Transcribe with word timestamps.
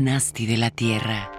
Nasty 0.00 0.46
de 0.46 0.56
la 0.56 0.70
Tierra. 0.70 1.37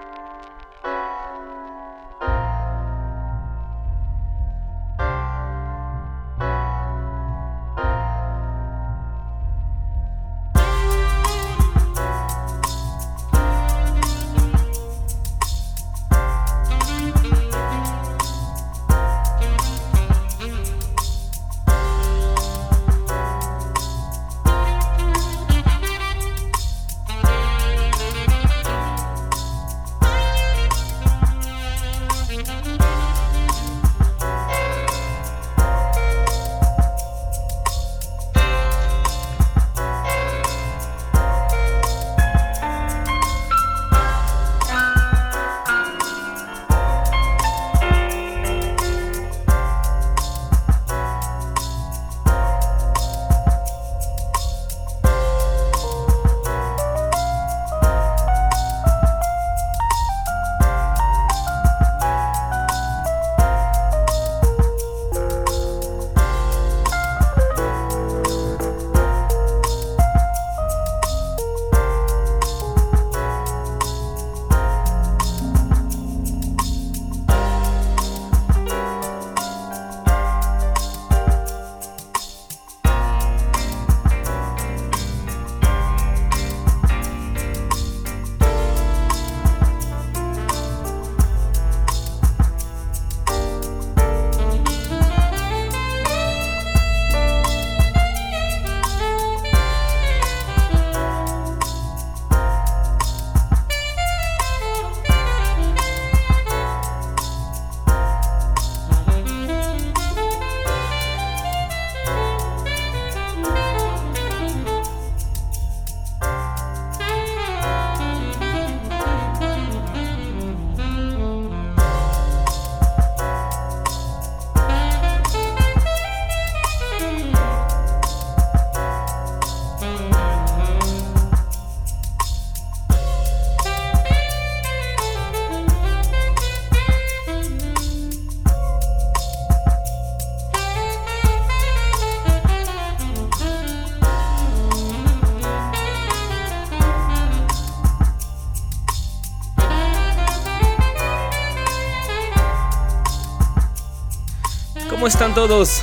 Están 155.09 155.33
todos? 155.33 155.81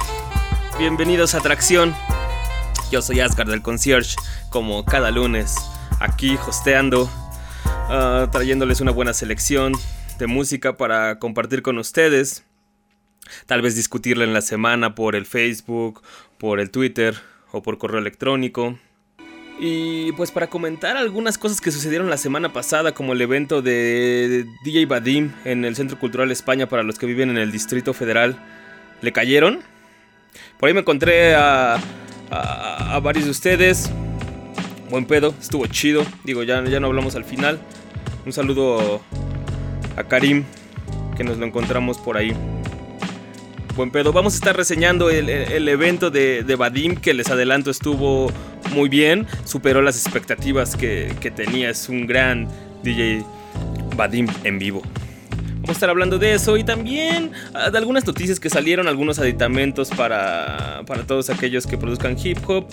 Bienvenidos 0.79 1.35
a 1.35 1.39
Atracción. 1.39 1.93
Yo 2.93 3.03
soy 3.03 3.19
Asgard 3.19 3.51
del 3.51 3.61
Concierge, 3.61 4.15
como 4.51 4.85
cada 4.85 5.11
lunes, 5.11 5.57
aquí 5.99 6.39
hosteando, 6.47 7.11
ah, 7.65 8.29
trayéndoles 8.31 8.81
una 8.81 8.93
buena 8.93 9.13
selección 9.13 9.73
de 10.21 10.29
música 10.29 10.77
para 10.77 11.19
compartir 11.19 11.63
con 11.63 11.77
ustedes. 11.79 12.45
Tal 13.47 13.63
vez 13.63 13.75
discutirla 13.75 14.23
en 14.23 14.33
la 14.33 14.43
semana 14.43 14.95
por 14.95 15.17
el 15.17 15.27
Facebook, 15.27 16.03
por 16.39 16.61
el 16.61 16.71
Twitter 16.71 17.17
o 17.51 17.63
por 17.63 17.79
correo 17.79 17.99
electrónico. 17.99 18.79
Y 19.59 20.13
pues 20.13 20.31
para 20.31 20.47
comentar 20.47 20.97
algunas 20.97 21.37
cosas 21.37 21.61
que 21.61 21.73
sucedieron 21.73 22.11
la 22.11 22.17
semana 22.17 22.53
pasada, 22.53 22.95
como 22.95 23.13
el 23.13 23.21
evento 23.21 23.61
de 23.61 24.47
DJ 24.65 24.87
Badim 24.87 25.33
en 25.45 25.65
el 25.65 25.75
Centro 25.75 25.99
Cultural 25.99 26.31
España 26.31 26.69
para 26.69 26.85
los 26.85 26.97
que 26.97 27.07
viven 27.07 27.31
en 27.31 27.39
el 27.39 27.51
Distrito 27.51 27.93
Federal 27.93 28.39
le 29.03 29.13
cayeron. 29.13 29.61
Por 30.59 30.69
ahí 30.69 30.75
me 30.75 30.81
encontré 30.81 31.35
a, 31.35 31.79
varios 33.03 33.25
de 33.25 33.31
ustedes. 33.31 33.91
Buen 34.91 35.05
pedo, 35.05 35.35
estuvo 35.41 35.67
chido. 35.67 36.05
Digo, 36.25 36.43
ya, 36.43 36.65
ya 36.65 36.81
no 36.81 36.87
hablamos 36.87 37.15
al 37.15 37.25
final. 37.25 37.59
Un 38.25 38.33
saludo 38.33 39.01
a 39.97 40.05
Karim, 40.05 40.45
que 41.17 41.25
nos 41.25 41.39
lo 41.39 41.47
encontramos 41.47 41.99
por 41.99 42.17
ahí. 42.17 42.33
Buen 43.75 43.91
pedo. 43.91 44.13
Vamos 44.13 44.35
a 44.35 44.37
estar 44.37 44.57
reseñando 44.57 45.11
el, 45.11 45.69
evento 45.69 46.11
de, 46.11 46.43
de, 46.43 46.57
Vadim, 46.57 46.97
que 46.97 47.13
les 47.13 47.29
adelanto 47.29 47.71
estuvo 47.71 48.33
muy 48.73 48.89
bien. 48.89 49.27
Superó 49.45 49.83
las 49.83 50.03
expectativas 50.03 50.77
que, 50.77 51.15
que 51.21 51.31
tenía. 51.31 51.71
Es 51.71 51.89
un 51.89 52.07
gran 52.07 52.49
DJ 52.83 53.25
Vadim 53.97 54.29
en 54.45 54.59
vivo. 54.59 54.83
A 55.69 55.73
estar 55.73 55.91
hablando 55.91 56.19
de 56.19 56.33
eso 56.33 56.57
y 56.57 56.63
también 56.63 57.33
ah, 57.53 57.71
de 57.71 57.79
algunas 57.79 58.07
noticias 58.07 58.39
que 58.39 58.49
salieron, 58.49 58.87
algunos 58.87 59.19
aditamentos 59.19 59.91
para, 59.91 60.83
para 60.87 61.03
todos 61.05 61.29
aquellos 61.29 61.67
que 61.67 61.77
produzcan 61.77 62.17
hip 62.23 62.39
hop, 62.49 62.67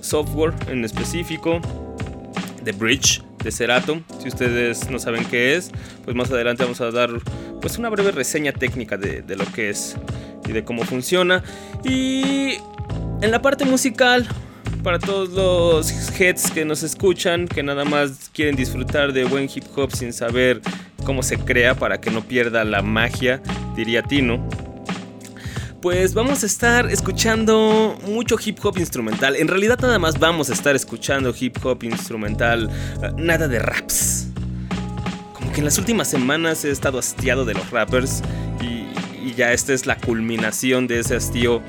software 0.00 0.54
en 0.68 0.82
específico, 0.84 1.60
The 2.64 2.72
Bridge 2.72 3.22
de 3.44 3.52
Cerato. 3.52 4.00
Si 4.20 4.28
ustedes 4.28 4.88
no 4.88 4.98
saben 4.98 5.26
qué 5.26 5.56
es, 5.56 5.70
pues 6.04 6.16
más 6.16 6.30
adelante 6.30 6.64
vamos 6.64 6.80
a 6.80 6.90
dar 6.90 7.10
pues 7.60 7.76
una 7.76 7.90
breve 7.90 8.12
reseña 8.12 8.52
técnica 8.52 8.96
de, 8.96 9.20
de 9.20 9.36
lo 9.36 9.44
que 9.52 9.68
es 9.68 9.96
y 10.48 10.52
de 10.52 10.64
cómo 10.64 10.84
funciona. 10.84 11.44
Y 11.84 12.54
en 13.20 13.30
la 13.30 13.42
parte 13.42 13.66
musical, 13.66 14.26
para 14.88 14.98
todos 14.98 15.28
los 15.28 16.18
heads 16.18 16.50
que 16.50 16.64
nos 16.64 16.82
escuchan, 16.82 17.46
que 17.46 17.62
nada 17.62 17.84
más 17.84 18.30
quieren 18.32 18.56
disfrutar 18.56 19.12
de 19.12 19.24
buen 19.24 19.46
hip 19.54 19.64
hop 19.76 19.94
sin 19.94 20.14
saber 20.14 20.62
cómo 21.04 21.22
se 21.22 21.36
crea 21.36 21.74
para 21.74 22.00
que 22.00 22.10
no 22.10 22.24
pierda 22.24 22.64
la 22.64 22.80
magia, 22.80 23.42
diría 23.76 24.02
Tino. 24.02 24.48
Pues 25.82 26.14
vamos 26.14 26.42
a 26.42 26.46
estar 26.46 26.90
escuchando 26.90 27.98
mucho 28.06 28.36
hip 28.42 28.64
hop 28.64 28.78
instrumental. 28.78 29.36
En 29.36 29.48
realidad 29.48 29.78
nada 29.78 29.98
más 29.98 30.18
vamos 30.18 30.48
a 30.48 30.54
estar 30.54 30.74
escuchando 30.74 31.34
hip 31.38 31.58
hop 31.62 31.84
instrumental, 31.84 32.70
eh, 33.02 33.10
nada 33.18 33.46
de 33.46 33.58
raps. 33.58 34.28
Como 35.34 35.52
que 35.52 35.58
en 35.58 35.66
las 35.66 35.76
últimas 35.76 36.08
semanas 36.08 36.64
he 36.64 36.70
estado 36.70 36.98
hastiado 36.98 37.44
de 37.44 37.52
los 37.52 37.70
rappers 37.70 38.22
y, 38.62 39.34
ya 39.34 39.52
esta 39.52 39.74
es 39.74 39.84
la 39.84 39.98
culminación 39.98 40.86
de 40.86 41.00
ese 41.00 41.14
hastío 41.14 41.62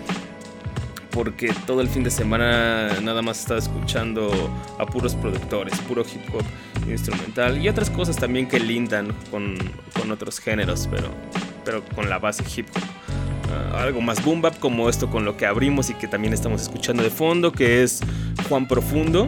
porque 1.19 1.53
todo 1.67 1.81
el 1.81 1.89
fin 1.89 2.01
de 2.01 2.11
semana 2.11 3.01
nada 3.01 3.21
más 3.21 3.41
estaba 3.41 3.59
escuchando 3.59 4.31
a 4.77 4.85
puros 4.85 5.15
productores, 5.15 5.77
puro 5.79 6.01
hip 6.03 6.33
hop 6.33 6.45
instrumental 6.89 7.61
y 7.61 7.67
otras 7.67 7.89
cosas 7.89 8.15
también 8.15 8.47
que 8.47 8.57
lindan 8.57 9.13
con, 9.29 9.57
otros 10.09 10.39
géneros, 10.39 10.87
pero, 10.89 11.09
pero 11.65 11.83
con 11.93 12.09
la 12.09 12.19
base 12.19 12.41
hip 12.55 12.67
hop. 12.73 12.81
Ah, 13.51 13.81
algo 13.81 13.99
más 13.99 14.23
boom 14.23 14.41
como 14.61 14.87
esto 14.87 15.09
con 15.09 15.25
lo 15.25 15.35
que 15.35 15.45
abrimos 15.45 15.89
y 15.89 15.93
que 15.95 16.07
también 16.07 16.33
estamos 16.33 16.61
escuchando 16.61 17.03
de 17.03 17.09
fondo, 17.09 17.51
que 17.51 17.83
es 17.83 17.99
Juan 18.47 18.65
Profundo, 18.65 19.27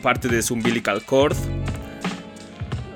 parte 0.00 0.28
de 0.28 0.42
su 0.42 0.54
Umbilical 0.54 1.04
Cord. 1.04 1.36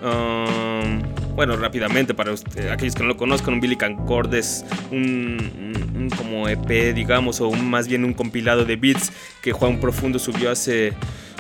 Um, 0.05 1.16
bueno, 1.37 1.55
rápidamente, 1.59 2.15
para 2.15 2.33
aquellos 2.73 2.95
que 2.95 3.03
no 3.03 3.11
lo 3.11 3.17
conozcan, 3.19 3.55
un 3.55 3.61
Billy 3.61 3.77
Cord 3.77 4.35
es 4.35 4.65
un, 4.91 6.11
como 6.17 6.49
EP, 6.49 6.95
digamos, 6.95 7.43
o 7.43 7.51
más 7.53 7.87
bien 7.89 8.07
un 8.07 8.15
compilado 8.15 8.65
de 8.65 8.77
beats 8.77 9.13
que 9.43 9.53
Juan 9.53 9.79
Profundo 9.79 10.19
subió 10.19 10.51
hace 10.51 10.95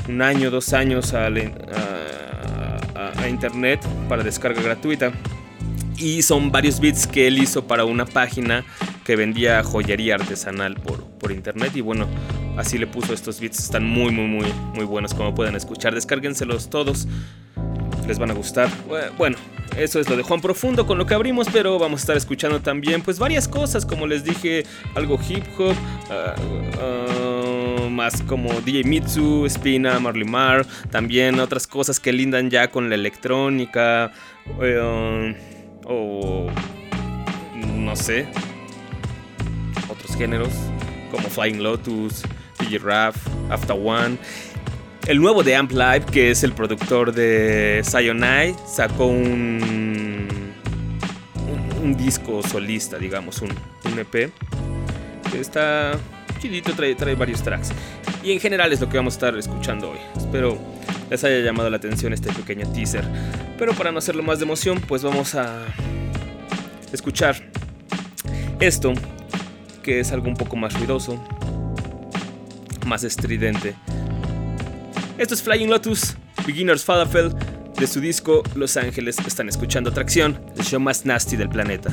un 0.06 0.20
año, 0.20 0.50
dos 0.50 0.75
años 0.75 1.14
a, 1.14 1.31
internet 3.26 3.81
para 4.08 4.22
descarga 4.22 4.60
gratuita. 4.62 5.12
Y 5.96 6.20
son 6.20 6.52
varios 6.52 6.78
bits 6.78 7.06
que 7.06 7.26
él 7.26 7.38
hizo 7.38 7.66
para 7.66 7.87
una 7.87 8.04
página 8.04 8.64
que 9.04 9.16
vendía 9.16 9.62
joyería 9.64 10.16
artesanal 10.16 10.75
por, 10.75 11.04
por 11.04 11.32
internet. 11.32 11.72
Y 11.75 11.81
bueno, 11.81 12.06
así 12.58 12.76
le 12.76 12.87
puso 12.87 13.14
estos 13.14 13.40
bits. 13.40 13.58
Están 13.60 13.84
muy, 13.84 14.12
muy, 14.12 14.26
muy, 14.26 14.46
muy 14.75 14.84
buenos 14.84 15.14
como 15.14 15.34
pueden 15.34 15.56
escuchar. 15.56 15.94
Descárguenselos 15.94 16.69
todos. 16.69 17.08
Les 18.06 18.19
van 18.19 18.31
a 18.31 18.34
gustar. 18.34 18.69
Bueno, 19.19 19.37
eso 19.76 20.00
es 20.00 20.08
lo 20.08 20.17
de 20.17 20.23
Juan 20.23 20.40
Profundo 20.40 20.87
con 20.87 20.99
lo 20.99 21.06
que 21.06 21.14
abrimos, 21.14 21.49
pero 21.52 21.78
vamos 21.78 22.00
a 22.00 22.02
estar 22.02 22.17
escuchando 22.17 22.61
también 22.61 23.02
pues 23.02 23.19
varias 23.19 23.46
cosas, 23.49 23.84
como 23.84 24.06
les 24.06 24.25
dije, 24.25 24.64
algo 24.94 25.19
hip 25.28 25.44
hop, 25.58 25.75
ah, 26.11 26.34
ah, 26.81 27.88
más 27.90 28.23
como 28.23 28.61
DJ 28.61 28.84
Mitsu, 28.84 29.46
Spina, 29.49 29.99
Marley 29.99 30.25
Mar, 30.25 30.67
también 30.90 31.40
otras 31.40 31.67
cosas 31.67 32.00
que 32.00 32.12
lindan 32.12 32.50
ya 32.50 32.70
con 32.70 32.88
la 32.88 32.94
electrónica, 32.94 34.12
eh, 34.61 35.37
o 35.84 36.46
no 37.64 37.96
sé, 37.96 38.26
otros 39.88 40.17
géneros 40.17 40.50
como 41.11 41.29
Flying 41.29 41.62
Lotus, 41.62 42.22
DJ 42.58 42.79
Rap, 42.79 43.14
After 43.50 43.76
One. 43.76 44.19
El 45.06 45.20
nuevo 45.20 45.44
de 45.44 45.55
Amp 45.55 45.70
Live, 45.70 46.06
que 46.11 46.32
es 46.32 46.43
el 46.43 46.53
productor 46.53 47.12
de 47.12 47.81
Sayonai, 47.85 48.56
sacó 48.67 49.06
un, 49.06 50.26
disco 51.97 52.43
solista, 52.43 52.99
digamos, 52.99 53.41
un, 53.41 53.50
EP. 53.97 54.32
Que 55.31 55.41
está 55.41 55.93
chidito, 56.41 56.73
trae, 56.73 56.97
trae 56.97 57.14
varios 57.14 57.41
tracks. 57.41 57.70
Y 58.25 58.32
en 58.32 58.41
general 58.41 58.73
es 58.73 58.81
lo 58.81 58.88
que 58.88 58.97
vamos 58.97 59.14
a 59.14 59.17
estar 59.17 59.38
escuchando 59.38 59.93
hoy. 59.93 59.99
Espero 60.17 60.58
les 61.08 61.23
haya 61.23 61.38
llamado 61.38 61.70
la 61.70 61.76
atención 61.76 62.12
este 62.12 62.32
pequeño 62.32 62.67
teaser. 62.73 63.05
Pero 63.56 63.75
para 63.75 63.93
no 63.93 63.99
hacerlo 63.99 64.25
más 64.25 64.41
de 64.41 64.44
emoción, 64.44 64.81
pues 64.81 65.05
vamos 65.05 65.37
a 65.37 65.67
escuchar 66.93 67.37
esto, 68.58 68.93
que 69.85 70.00
es 70.00 70.11
algo 70.11 70.26
un 70.26 70.37
poco 70.37 70.56
más 70.56 70.75
ruidoso, 70.75 71.23
más 72.85 73.05
estridente 73.05 73.76
esto 75.19 75.35
es 75.35 75.43
Flying 75.43 75.69
Lotus, 75.69 76.17
Beginner's 76.47 76.85
Falafel, 76.85 77.33
de 77.79 77.87
su 77.87 78.01
disco 78.01 78.43
Los 78.55 78.77
Ángeles. 78.77 79.17
Están 79.27 79.49
escuchando 79.49 79.91
Atracción, 79.91 80.41
el 80.57 80.65
show 80.65 80.81
más 80.81 81.05
nasty 81.05 81.37
del 81.37 81.49
planeta. 81.49 81.91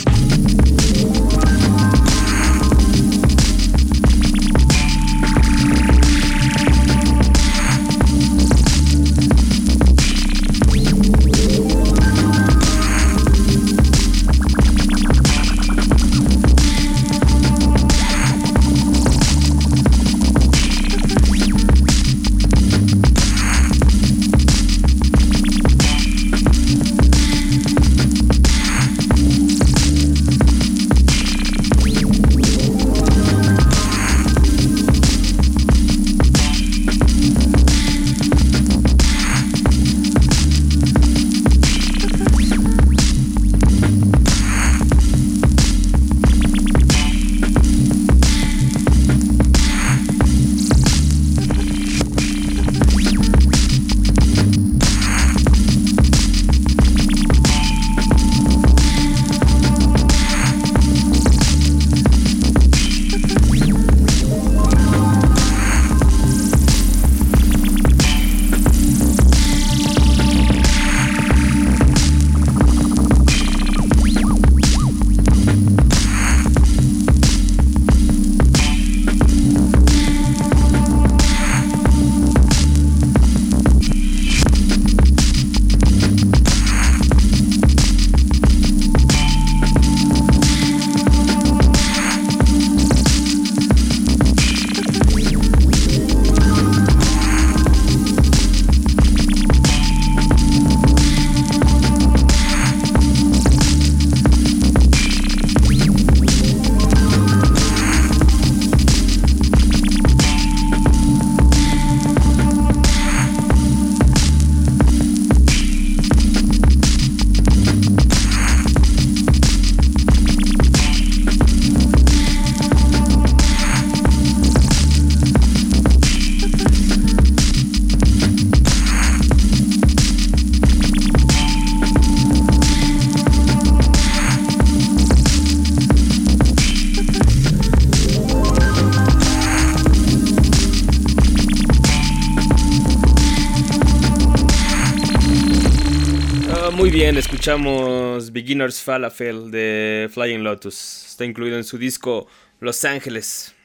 Escuchamos 146.86 148.34
Beginner's 148.34 148.82
Falafel 148.82 149.52
de 149.52 150.10
Flying 150.12 150.44
Lotus. 150.44 151.06
Está 151.08 151.24
incluido 151.24 151.56
en 151.56 151.64
su 151.64 151.78
disco 151.78 152.28
Los 152.60 152.84
Ángeles. 152.84 153.56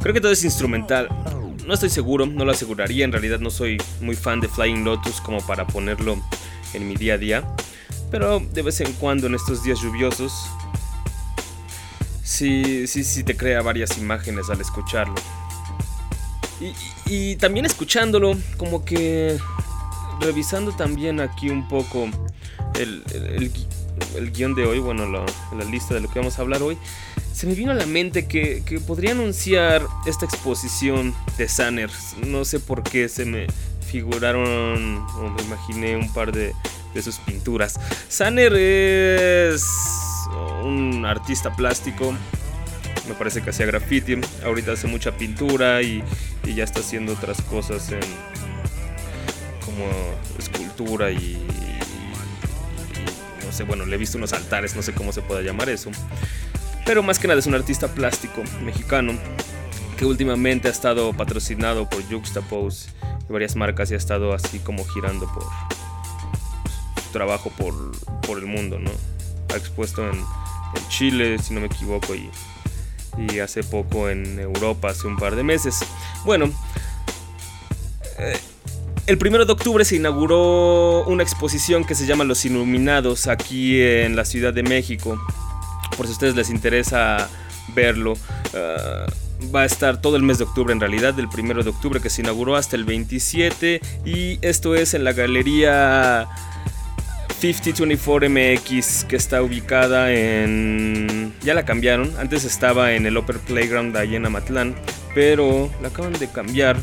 Creo 0.00 0.14
que 0.14 0.20
todo 0.20 0.30
es 0.30 0.44
instrumental. 0.44 1.08
No 1.66 1.74
estoy 1.74 1.90
seguro, 1.90 2.26
no 2.26 2.44
lo 2.44 2.52
aseguraría. 2.52 3.04
En 3.04 3.10
realidad 3.10 3.40
no 3.40 3.50
soy 3.50 3.76
muy 4.00 4.14
fan 4.14 4.40
de 4.40 4.46
Flying 4.46 4.84
Lotus 4.84 5.20
como 5.20 5.44
para 5.44 5.66
ponerlo 5.66 6.16
en 6.74 6.86
mi 6.86 6.94
día 6.94 7.14
a 7.14 7.18
día. 7.18 7.56
Pero 8.08 8.38
de 8.38 8.62
vez 8.62 8.80
en 8.80 8.92
cuando 8.92 9.26
en 9.26 9.34
estos 9.34 9.64
días 9.64 9.80
lluviosos, 9.80 10.32
sí, 12.22 12.86
sí, 12.86 13.02
sí 13.02 13.24
te 13.24 13.36
crea 13.36 13.62
varias 13.62 13.98
imágenes 13.98 14.48
al 14.48 14.60
escucharlo. 14.60 15.16
y 17.06 17.34
también 17.36 17.66
escuchándolo, 17.66 18.36
como 18.56 18.84
que 18.84 19.38
revisando 20.20 20.72
también 20.72 21.20
aquí 21.20 21.50
un 21.50 21.68
poco 21.68 22.08
el, 22.78 23.02
el, 24.16 24.32
guion 24.32 24.54
de 24.54 24.64
hoy, 24.66 24.78
bueno, 24.78 25.06
la, 25.06 25.64
lista 25.64 25.94
de 25.94 26.00
lo 26.00 26.10
que 26.10 26.18
vamos 26.18 26.38
a 26.38 26.42
hablar 26.42 26.62
hoy, 26.62 26.76
se 27.32 27.46
me 27.46 27.54
vino 27.54 27.72
a 27.72 27.74
la 27.74 27.86
mente 27.86 28.26
que, 28.26 28.62
que 28.64 28.80
podría 28.80 29.12
anunciar 29.12 29.86
esta 30.06 30.24
exposición 30.24 31.14
de 31.36 31.48
Sanner. 31.48 31.90
No 32.26 32.44
sé 32.44 32.60
por 32.60 32.82
qué 32.82 33.08
se 33.08 33.24
me 33.24 33.46
figuraron 33.86 34.98
o 34.98 35.30
me 35.30 35.42
imaginé 35.42 35.96
un 35.96 36.12
par 36.12 36.32
de, 36.32 36.52
de 36.94 37.02
sus 37.02 37.16
pinturas. 37.18 37.78
Sanner 38.08 38.52
es 38.54 39.64
un 40.62 41.04
artista 41.04 41.54
plástico. 41.54 42.14
Me 43.08 43.14
parece 43.14 43.42
que 43.42 43.50
hacía 43.50 43.66
graffiti. 43.66 44.18
Ahorita 44.44 44.72
hace 44.72 44.86
mucha 44.86 45.12
pintura 45.16 45.82
y, 45.82 46.02
y 46.44 46.54
ya 46.54 46.64
está 46.64 46.80
haciendo 46.80 47.12
otras 47.12 47.40
cosas 47.42 47.92
en, 47.92 48.00
como 49.74 49.90
escultura 50.38 51.10
y, 51.10 51.44
no 53.44 53.52
sé, 53.52 53.64
bueno, 53.64 53.84
le 53.86 53.96
he 53.96 53.98
visto 53.98 54.18
unos 54.18 54.32
altares, 54.32 54.74
no 54.76 54.82
sé 54.82 54.92
cómo 54.92 55.12
se 55.12 55.22
pueda 55.22 55.42
llamar 55.42 55.68
eso. 55.68 55.90
Pero 56.86 57.02
más 57.02 57.18
que 57.18 57.28
nada 57.28 57.40
es 57.40 57.46
un 57.46 57.54
artista 57.54 57.88
plástico 57.88 58.42
mexicano. 58.62 59.14
que 59.96 60.04
últimamente 60.04 60.66
ha 60.66 60.72
estado 60.72 61.12
patrocinado 61.12 61.88
por 61.88 62.02
Juxtapose 62.02 62.90
y 63.28 63.32
varias 63.32 63.54
marcas 63.54 63.90
y 63.92 63.94
ha 63.94 63.96
estado 63.96 64.32
así 64.32 64.58
como 64.58 64.84
girando 64.84 65.32
por 65.32 65.44
su 67.04 67.12
trabajo 67.12 67.50
por, 67.50 67.74
por 68.22 68.38
el 68.38 68.46
mundo, 68.46 68.78
¿no? 68.80 68.90
Ha 69.52 69.56
expuesto 69.56 70.08
en, 70.08 70.20
Chile, 70.88 71.38
si 71.38 71.54
no 71.54 71.60
me 71.60 71.66
equivoco, 71.66 72.16
y, 72.16 72.28
y 73.16 73.38
hace 73.38 73.62
poco 73.62 74.10
en 74.10 74.40
Europa, 74.40 74.88
hace 74.88 75.06
un 75.06 75.16
par 75.16 75.36
de 75.36 75.44
meses. 75.44 75.78
Bueno, 76.24 76.52
eh, 78.18 78.36
el 79.06 79.18
primero 79.18 79.44
de 79.44 79.52
octubre 79.52 79.84
se 79.84 79.96
inauguró 79.96 81.04
una 81.06 81.22
exposición 81.22 81.84
que 81.84 81.94
se 81.94 82.06
llama 82.06 82.24
Los 82.24 82.44
Iluminados 82.44 83.26
aquí 83.26 83.80
en 83.80 84.16
la 84.16 84.24
Ciudad 84.24 84.52
de 84.52 84.62
México. 84.62 85.20
Por 85.96 86.06
si 86.06 86.12
a 86.12 86.14
ustedes 86.14 86.34
les 86.34 86.50
interesa 86.50 87.28
verlo. 87.74 88.14
Ah, 88.54 89.06
va 89.54 89.62
a 89.62 89.64
estar 89.64 90.00
todo 90.00 90.16
el 90.16 90.22
mes 90.22 90.38
de 90.38 90.44
octubre 90.44 90.72
en 90.72 90.80
realidad, 90.80 91.14
del 91.14 91.28
primero 91.28 91.62
de 91.62 91.70
octubre 91.70 92.00
que 92.00 92.08
se 92.08 92.22
inauguró 92.22 92.56
hasta 92.56 92.76
el 92.76 92.84
27 92.84 93.80
y 94.04 94.38
esto 94.42 94.74
es 94.74 94.94
en 94.94 95.04
la 95.04 95.12
galería 95.12 96.28
5024MX 97.42 99.06
que 99.06 99.16
está 99.16 99.42
ubicada 99.42 100.12
en... 100.12 101.34
ya 101.42 101.52
la 101.54 101.64
cambiaron, 101.64 102.12
antes 102.18 102.44
estaba 102.44 102.92
en 102.92 103.06
el 103.06 103.18
Upper 103.18 103.38
Playground 103.38 103.94
de 103.94 104.00
ahí 104.00 104.16
en 104.16 104.74
pero 105.14 105.70
la 105.82 105.88
acaban 105.88 106.12
de 106.14 106.28
cambiar 106.28 106.78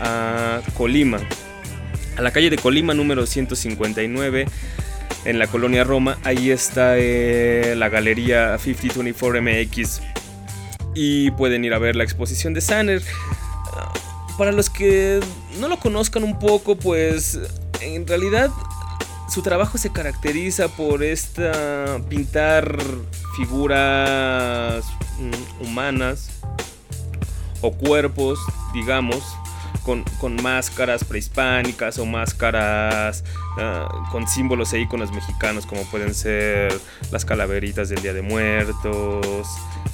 a 0.00 0.60
Colima, 0.74 1.18
a 2.18 2.22
la 2.22 2.32
calle 2.32 2.50
de 2.50 2.58
Colima 2.58 2.94
número 2.94 3.26
159 3.26 4.46
en 5.24 5.38
la 5.38 5.46
colonia 5.46 5.84
Roma, 5.84 6.18
ahí 6.24 6.50
está 6.50 6.98
eh, 6.98 7.74
la 7.76 7.88
galería 7.88 8.56
5024MX 8.56 10.00
y 10.94 11.30
pueden 11.32 11.64
ir 11.64 11.74
a 11.74 11.78
ver 11.78 11.94
la 11.94 12.02
exposición 12.02 12.54
de 12.54 12.60
Sanner. 12.60 13.02
Para 14.36 14.50
los 14.50 14.68
que 14.68 15.20
no 15.60 15.68
lo 15.68 15.78
conozcan 15.78 16.24
un 16.24 16.38
poco, 16.40 16.76
pues 16.76 17.38
en 17.80 18.06
realidad 18.06 18.50
su 19.28 19.42
trabajo 19.42 19.78
se 19.78 19.92
caracteriza 19.92 20.68
por 20.68 21.04
esta 21.04 22.00
pintar 22.08 22.78
figuras 23.36 24.84
mm, 25.20 25.64
humanas 25.64 26.30
o 27.60 27.72
cuerpos, 27.72 28.40
digamos, 28.74 29.22
con, 30.20 30.36
máscaras 30.42 31.02
prehispánicas 31.02 31.98
o 31.98 32.04
máscaras 32.04 33.24
ah, 33.58 33.88
con 34.12 34.28
símbolos 34.28 34.72
e 34.74 34.80
iconos 34.80 35.12
mexicanos 35.12 35.64
como 35.64 35.82
pueden 35.84 36.14
ser 36.14 36.78
las 37.10 37.24
calaveritas 37.24 37.88
del 37.88 38.02
Día 38.02 38.12
de 38.12 38.20
Muertos, 38.20 39.48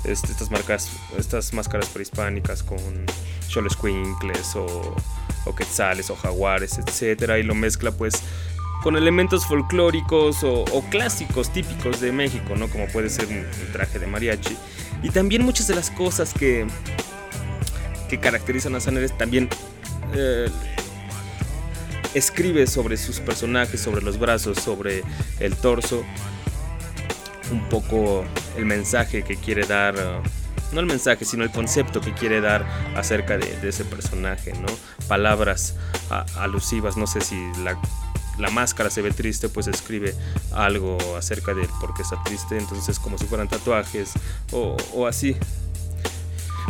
este, 0.04 0.32
estas, 0.32 0.50
marcas, 0.50 0.90
estas 1.16 1.52
máscaras 1.52 1.88
prehispánicas 1.90 2.64
con 2.64 3.06
cholescuincles 3.46 4.56
o, 4.56 4.96
o 5.44 5.54
quetzales 5.54 6.10
o 6.10 6.16
jaguares, 6.16 6.78
etc. 6.78 7.36
Y 7.38 7.44
lo 7.44 7.54
mezcla 7.54 7.92
pues 7.92 8.14
con 8.82 8.96
elementos 8.96 9.46
folclóricos 9.46 10.42
o, 10.42 10.84
clásicos 10.90 11.52
típicos 11.52 12.00
de 12.00 12.10
México, 12.10 12.56
¿no? 12.56 12.68
Como 12.68 12.88
puede 12.88 13.10
ser 13.10 13.26
un, 13.28 13.44
traje 13.72 14.00
de 14.00 14.08
mariachi. 14.08 14.56
Y 15.04 15.10
también 15.10 15.44
muchas 15.44 15.68
de 15.68 15.76
las 15.76 15.90
cosas 15.90 16.34
que, 16.34 16.66
que 18.08 18.18
caracterizan 18.18 18.74
a 18.74 18.80
Saneres 18.80 19.16
también 19.16 19.48
eh, 20.14 20.50
escribe 22.14 22.66
sobre 22.66 22.96
sus 22.96 23.20
personajes, 23.20 23.80
sobre 23.80 24.02
los 24.02 24.18
brazos, 24.18 24.58
sobre 24.58 25.02
el 25.40 25.56
torso, 25.56 26.04
un 27.50 27.68
poco 27.68 28.24
el 28.56 28.64
mensaje 28.64 29.22
que 29.22 29.36
quiere 29.36 29.66
dar, 29.66 29.96
eh, 29.96 30.20
no 30.72 30.80
el 30.80 30.86
mensaje, 30.86 31.24
sino 31.24 31.44
el 31.44 31.50
concepto 31.50 32.00
que 32.00 32.12
quiere 32.12 32.40
dar 32.40 32.66
acerca 32.96 33.36
de, 33.36 33.68
ese 33.68 33.84
personaje, 33.84 34.52
¿no? 34.52 34.66
Palabras 35.08 35.74
alusivas, 36.36 36.96
no 36.96 37.06
sé 37.06 37.20
si 37.20 37.36
la, 37.62 38.50
máscara 38.50 38.90
se 38.90 39.02
ve 39.02 39.10
triste, 39.10 39.48
pues 39.48 39.66
escribe 39.66 40.14
algo 40.52 40.98
acerca 41.16 41.54
de 41.54 41.68
por 41.80 41.94
qué 41.94 42.02
está 42.02 42.22
triste, 42.24 42.58
entonces 42.58 42.98
como 42.98 43.18
si 43.18 43.26
fueran 43.26 43.48
tatuajes 43.48 44.12
o, 44.52 45.06
así. 45.06 45.36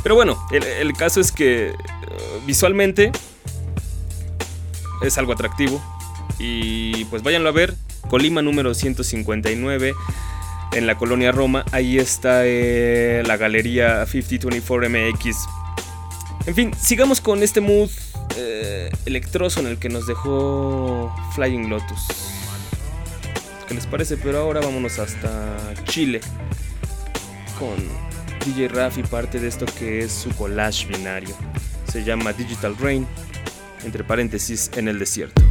Pero 0.02 0.14
bueno, 0.14 0.38
el, 0.50 0.92
caso 0.94 1.20
es 1.20 1.32
que 1.32 1.68
eh, 1.68 1.74
visualmente 2.46 3.12
es 5.02 5.18
algo 5.18 5.32
atractivo. 5.32 5.82
Y 6.38 7.04
pues 7.06 7.22
váyanlo 7.22 7.48
a 7.48 7.52
ver. 7.52 7.74
Colima 8.08 8.42
número 8.42 8.74
159 8.74 9.94
en 10.72 10.86
la 10.86 10.96
colonia 10.96 11.32
Roma. 11.32 11.64
Ahí 11.72 11.98
está 11.98 12.42
eh, 12.44 13.22
la 13.26 13.36
galería 13.36 14.04
5024MX. 14.06 15.36
En 16.46 16.54
fin, 16.54 16.72
sigamos 16.78 17.20
con 17.20 17.42
este 17.42 17.60
mood 17.60 17.90
eh, 18.36 18.90
electroso 19.06 19.60
en 19.60 19.66
el 19.66 19.78
que 19.78 19.88
nos 19.88 20.06
dejó 20.06 21.14
Flying 21.34 21.70
Lotus. 21.70 22.06
¿Qué 23.66 23.74
les 23.74 23.86
parece? 23.86 24.16
Pero 24.16 24.38
ahora 24.38 24.60
vámonos 24.60 24.98
hasta 24.98 25.56
Chile 25.84 26.20
con 27.58 27.76
DJ 28.44 28.68
Rafi, 28.68 29.02
parte 29.02 29.38
de 29.40 29.48
esto 29.48 29.64
que 29.78 30.00
es 30.00 30.12
su 30.12 30.30
collage 30.30 30.86
binario. 30.86 31.34
Se 31.90 32.04
llama 32.04 32.32
Digital 32.32 32.76
Rain 32.78 33.06
entre 33.84 34.04
paréntesis, 34.04 34.70
en 34.76 34.88
el 34.88 34.98
desierto. 34.98 35.42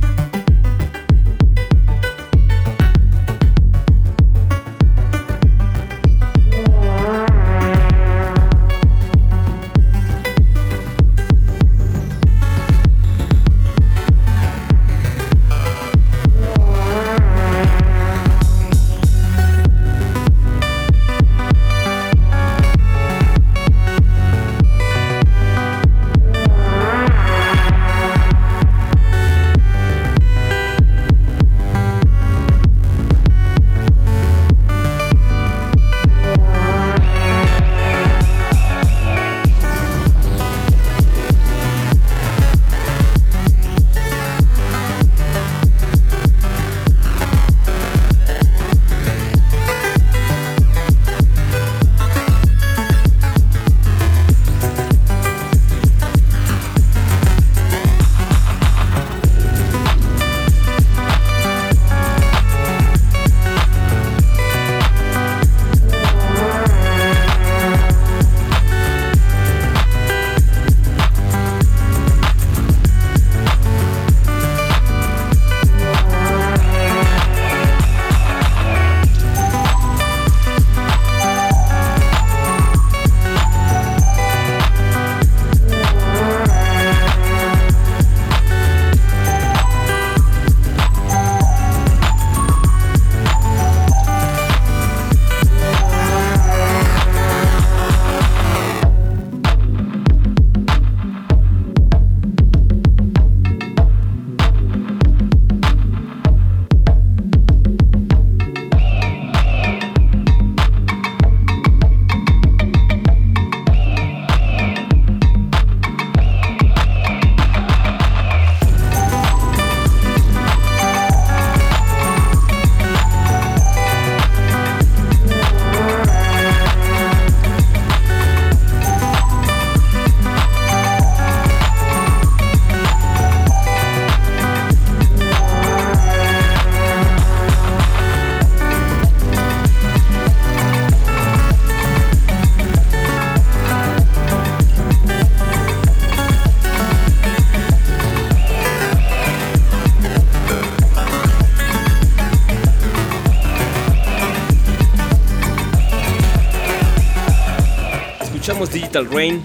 Digital 158.94 159.12
Rain, 159.12 159.42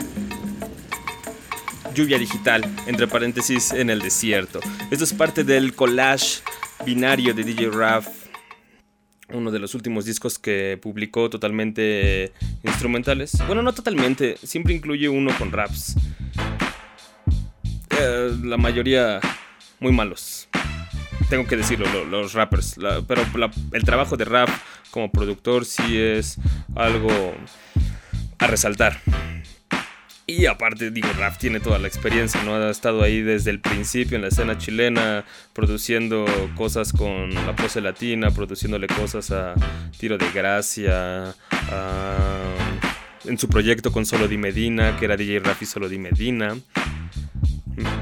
lluvia 1.95 2.19
digital, 2.19 2.62
entre 2.87 3.07
paréntesis, 3.07 3.73
en 3.73 3.88
el 3.88 4.02
desierto. 4.02 4.61
Esto 4.90 5.05
es 5.05 5.14
parte 5.14 5.43
del 5.43 5.75
collage 5.75 6.43
binario 6.85 7.33
de 7.33 7.45
DJ 7.45 7.71
Raf, 7.71 8.09
uno 9.31 9.50
de 9.50 9.59
los 9.59 9.75
últimos 9.75 10.05
discos 10.05 10.38
que 10.38 10.78
publicó 10.83 11.31
totalmente 11.31 12.35
instrumentales. 12.62 13.38
Bueno, 13.47 13.62
no 13.62 13.73
totalmente, 13.73 14.37
siempre 14.43 14.75
incluye 14.75 15.09
uno 15.09 15.31
con 15.38 15.50
raps. 15.50 15.97
Eh, 17.99 18.37
la 18.45 18.59
mayoría 18.59 19.19
muy 19.81 19.93
malos. 19.93 20.47
Tengo 21.31 21.47
que 21.47 21.57
decirlo, 21.57 22.05
los 22.05 22.35
rappers. 22.35 22.76
pero 23.07 23.23
el 23.73 23.83
trabajo 23.85 24.19
de 24.19 24.26
rap 24.26 24.50
como 24.90 25.11
productor 25.11 25.64
sí 25.64 25.97
es 25.97 26.37
algo 26.75 27.35
a 28.38 28.47
resaltar. 28.47 29.00
Y 30.26 30.45
aparte, 30.45 30.90
digo, 30.90 31.09
Rap 31.18 31.38
tiene 31.38 31.59
toda 31.59 31.78
la 31.78 31.88
experiencia, 31.88 32.42
¿no? 32.42 32.54
Ha 32.54 32.71
estado 32.71 33.02
ahí 33.02 33.23
desde 33.23 33.50
el 33.50 33.61
principio 33.61 34.16
en 34.16 34.23
la 34.23 34.28
escena 34.28 34.59
chilena, 34.59 35.25
produciendo 35.54 36.26
cosas 36.54 36.92
con 36.92 37.35
la 37.35 37.57
pose 37.57 37.80
latina, 37.80 38.30
produciéndole 38.30 38.88
cosas 38.88 39.30
a 39.30 39.54
Tiro 39.99 40.18
de 40.18 40.30
Gracia, 40.30 41.35
en 43.25 43.38
su 43.38 43.49
proyecto 43.49 43.90
con 43.90 44.04
Solo 44.04 44.28
Di 44.28 44.37
Medina, 44.37 44.99
que 44.99 45.07
era 45.07 45.16
DJ 45.16 45.40
Rap 45.40 45.62
y 45.62 45.66
Solo 45.66 45.88
Di 45.88 45.99
Medina. 45.99 46.59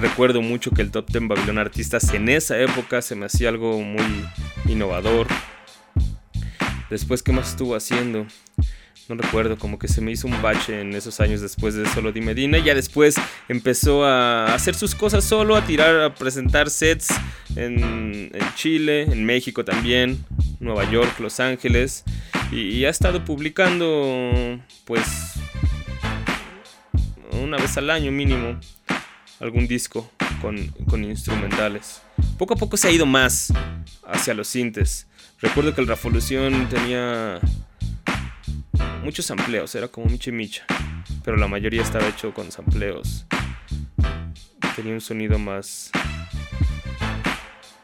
Recuerdo 0.01 0.43
mucho 0.43 0.73
que 0.73 0.83
el 0.83 0.91
Top 0.91 1.09
Ten 1.09 1.29
Babilón 1.29 1.59
Artistas 1.59 2.13
en 2.13 2.29
esa 2.29 2.59
época 2.59 3.03
se 3.03 3.15
me 3.15 3.27
hacía 3.27 3.51
algo 3.51 3.81
muy 3.81 4.25
innovador. 4.67 5.29
Después, 6.91 7.23
¿qué 7.23 7.31
más 7.31 7.51
estuvo 7.51 7.77
haciendo? 7.77 8.27
No 9.09 9.15
recuerdo, 9.15 9.57
como 9.57 9.79
que 9.79 9.87
se 9.87 10.01
me 10.01 10.11
hizo 10.11 10.27
un 10.27 10.43
bache 10.43 10.81
en 10.81 10.95
esos 10.95 11.21
años 11.21 11.41
después 11.41 11.75
de 11.75 11.89
Solo 11.91 12.11
Di 12.11 12.21
Medina. 12.21 12.59
Y 12.59 12.65
ya 12.65 12.75
después 12.75 13.15
empezó 13.49 14.05
a 14.05 14.53
hacer 14.53 14.75
sus 14.75 14.95
cosas 14.95 15.25
solo, 15.25 15.55
a 15.55 15.65
tirar, 15.65 16.01
a 16.01 16.15
presentar 16.15 16.71
sets 16.71 17.09
en, 17.55 18.33
Chile, 18.57 19.03
en 19.03 19.25
México 19.25 19.65
también, 19.65 20.25
Nueva 20.59 20.91
York, 20.91 21.21
Los 21.21 21.39
Ángeles. 21.39 22.05
Y, 22.51 22.85
ha 22.85 22.91
estado 22.91 23.25
publicando, 23.25 24.61
pues, 24.85 25.07
una 27.43 27.59
vez 27.59 27.77
al 27.77 27.91
año 27.91 28.11
mínimo, 28.11 28.59
algún 29.39 29.69
disco 29.69 30.11
con, 30.41 30.69
con 30.89 31.05
instrumentales. 31.05 32.03
Poco 32.39 32.55
a 32.55 32.57
poco 32.57 32.77
se 32.77 32.89
ha 32.89 32.91
ido 32.91 33.07
más 33.07 33.53
hacia 34.05 34.35
los 34.35 34.49
sintes. 34.49 35.07
Recuerdo 35.41 35.75
que 35.75 35.81
el 35.81 35.87
Revolución 35.87 36.69
tenía 36.69 37.41
muchos 39.03 39.27
sampleos, 39.27 39.75
era 39.75 39.89
como 39.89 40.07
Micha 40.07 40.31
y 40.31 40.33
Micha, 40.33 40.65
pero 41.25 41.37
la 41.37 41.49
mayoría 41.49 41.83
estaba 41.83 42.07
hecho 42.09 42.33
con 42.35 42.51
sampleos. 42.51 43.27
Tenía 44.75 44.93
un 44.93 45.01
sonido 45.01 45.39
más 45.39 45.91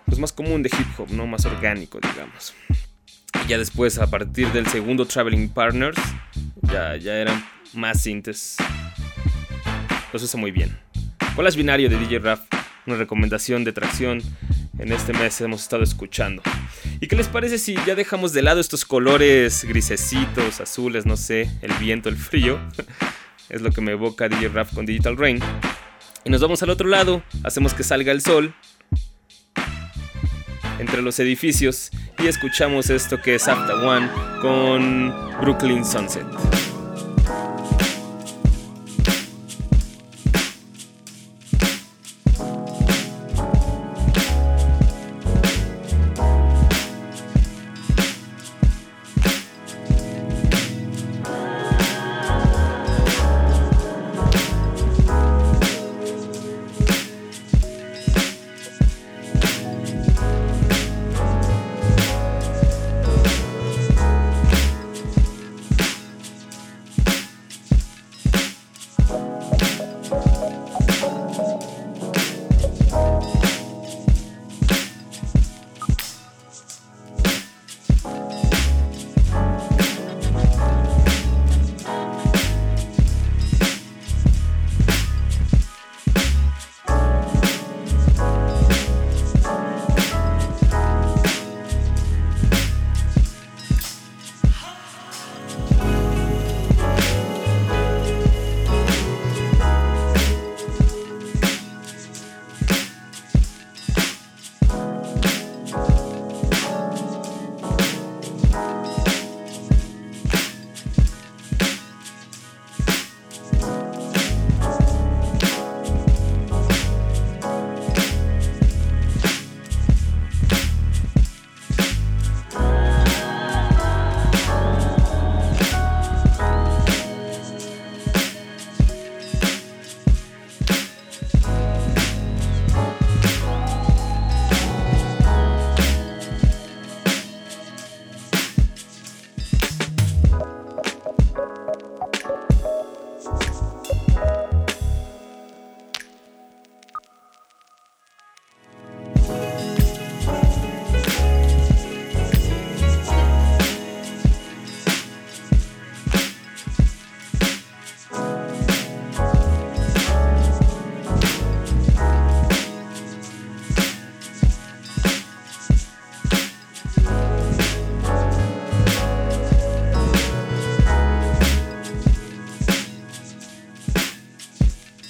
pues 0.07 0.19
más 0.19 0.33
común 0.33 0.63
de 0.63 0.69
hip 0.69 0.87
hop, 0.99 1.11
no 1.11 1.27
más 1.27 1.47
orgánico, 1.47 1.99
digamos. 2.01 2.55
Y 3.45 3.49
ya 3.49 3.57
después 3.57 3.99
a 3.99 4.11
partir 4.11 4.53
del 4.53 4.67
segundo 4.67 5.07
Traveling 5.07 5.49
Partners 5.49 5.99
ya 6.61 6.97
ya 6.97 7.17
eran 7.17 7.43
más 7.73 8.03
sintes. 8.03 8.57
Los 10.13 10.23
usa 10.23 10.39
muy 10.39 10.51
bien. 10.51 10.79
Colas 11.35 11.57
binario 11.57 11.89
de 11.89 11.97
DJ 11.97 12.19
Raf, 12.19 12.41
una 12.87 12.97
recomendación 12.97 13.65
de 13.65 13.73
tracción 13.73 14.23
en 14.83 14.93
este 14.93 15.13
mes 15.13 15.41
hemos 15.41 15.63
estado 15.63 15.83
escuchando. 15.83 16.43
¿Y 17.01 17.07
qué 17.07 17.15
les 17.15 17.29
parece 17.29 17.59
si 17.59 17.77
ya 17.87 17.95
dejamos 17.95 18.33
de 18.33 18.43
lado 18.43 18.61
estos 18.61 18.85
colores 18.85 19.65
grisecitos, 19.65 20.61
azules, 20.61 21.07
no 21.07 21.17
sé, 21.17 21.49
el 21.63 21.73
viento, 21.75 22.09
el 22.09 22.17
frío? 22.17 22.59
es 23.49 23.63
lo 23.63 23.71
que 23.71 23.81
me 23.81 23.93
evoca 23.93 24.29
DJ 24.29 24.51
con 24.75 24.85
Digital 24.85 25.17
Rain. 25.17 25.39
Y 26.25 26.31
nos 26.31 26.41
vamos 26.41 26.63
al 26.63 26.71
otro 26.71 26.89
lado, 26.89 27.23
hacemos 27.45 27.75
que 27.75 27.85
salga 27.85 28.13
el 28.13 28.23
sol 28.23 28.55
entre 30.79 31.01
los 31.01 31.19
edificios 31.21 31.91
y 32.19 32.27
escuchamos 32.27 32.91
esto 32.91 33.21
que 33.21 33.37
es 33.37 33.47
After 33.47 33.77
One 33.77 34.11
con 34.41 35.15
Brooklyn 35.41 35.85
Sunset. 35.85 36.72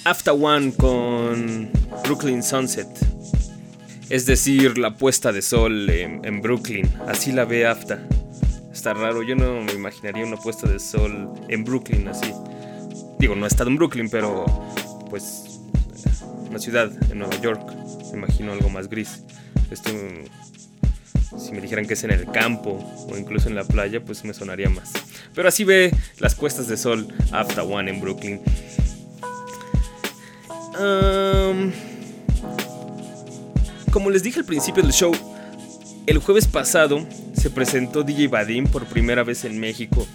After 0.05 0.33
One 0.33 0.73
con 0.73 1.71
Brooklyn 2.03 2.43
Sunset. 2.43 2.87
Es 4.09 4.25
decir, 4.25 4.77
la 4.77 4.97
puesta 4.97 5.31
de 5.31 5.41
sol 5.41 5.89
en, 5.89 6.41
Brooklyn. 6.41 6.91
Así 7.07 7.31
la 7.31 7.45
ve 7.45 7.65
Afta. 7.65 8.05
Está 8.73 8.93
raro, 8.93 9.23
yo 9.23 9.35
no 9.35 9.61
me 9.61 9.71
imaginaría 9.71 10.25
una 10.25 10.35
puesta 10.35 10.67
de 10.67 10.79
sol 10.79 11.29
en 11.47 11.63
Brooklyn 11.63 12.09
así. 12.09 12.33
Digo, 13.17 13.33
no 13.35 13.45
he 13.45 13.47
estado 13.47 13.69
en 13.69 13.77
Brooklyn, 13.77 14.09
pero 14.09 14.45
pues 15.09 15.61
una 16.49 16.59
ciudad 16.59 16.91
en 17.09 17.19
Nueva 17.19 17.39
York. 17.39 17.61
Me 18.11 18.17
imagino 18.17 18.51
algo 18.51 18.69
más 18.69 18.89
gris. 18.89 19.23
Esto 19.71 19.89
Si 21.39 21.53
me 21.53 21.61
dijeran 21.61 21.85
que 21.85 21.93
es 21.93 22.03
en 22.03 22.11
el 22.11 22.29
campo 22.29 22.77
o 23.09 23.17
incluso 23.17 23.47
en 23.47 23.55
la 23.55 23.63
playa, 23.63 24.03
pues 24.03 24.25
me 24.25 24.33
sonaría 24.33 24.69
más. 24.69 24.91
Pero 25.33 25.47
así 25.47 25.63
ve 25.63 25.95
las 26.19 26.35
puestas 26.35 26.67
de 26.67 26.75
sol 26.75 27.07
After 27.31 27.61
One 27.61 27.89
en 27.89 28.01
Brooklyn. 28.01 28.41
Como 33.91 34.09
les 34.09 34.23
dije 34.23 34.39
al 34.39 34.45
principio 34.45 34.83
del 34.83 34.91
show, 34.91 35.13
el 36.07 36.17
jueves 36.17 36.47
pasado 36.47 37.07
se 37.33 37.49
presentó 37.49 38.03
DJ 38.03 38.27
Vadim 38.27 38.65
por 38.67 38.85
primera 38.85 39.23
vez 39.23 39.45
en 39.45 39.59
México 39.59 40.07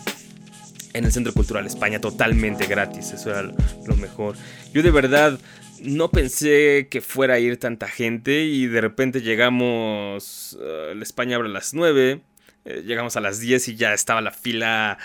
en 0.94 1.04
el 1.04 1.12
Centro 1.12 1.32
Cultural 1.32 1.66
España 1.66 2.00
totalmente 2.00 2.66
gratis, 2.66 3.12
eso 3.12 3.30
era 3.30 3.42
lo 3.42 3.96
mejor. 3.96 4.36
Yo 4.72 4.82
de 4.82 4.90
verdad 4.90 5.38
no 5.80 6.10
pensé 6.10 6.88
que 6.90 7.00
fuera 7.00 7.34
a 7.34 7.38
ir 7.38 7.58
tanta 7.58 7.88
gente 7.88 8.42
y 8.42 8.66
de 8.66 8.80
repente 8.80 9.22
llegamos, 9.22 10.58
uh, 10.60 10.94
la 10.94 11.02
España 11.02 11.36
abre 11.36 11.48
a 11.48 11.52
las 11.52 11.72
9, 11.72 12.20
eh, 12.64 12.82
llegamos 12.84 13.16
a 13.16 13.20
las 13.20 13.40
10 13.40 13.68
y 13.68 13.76
ya 13.76 13.94
estaba 13.94 14.20
la 14.20 14.32
fila 14.32 14.98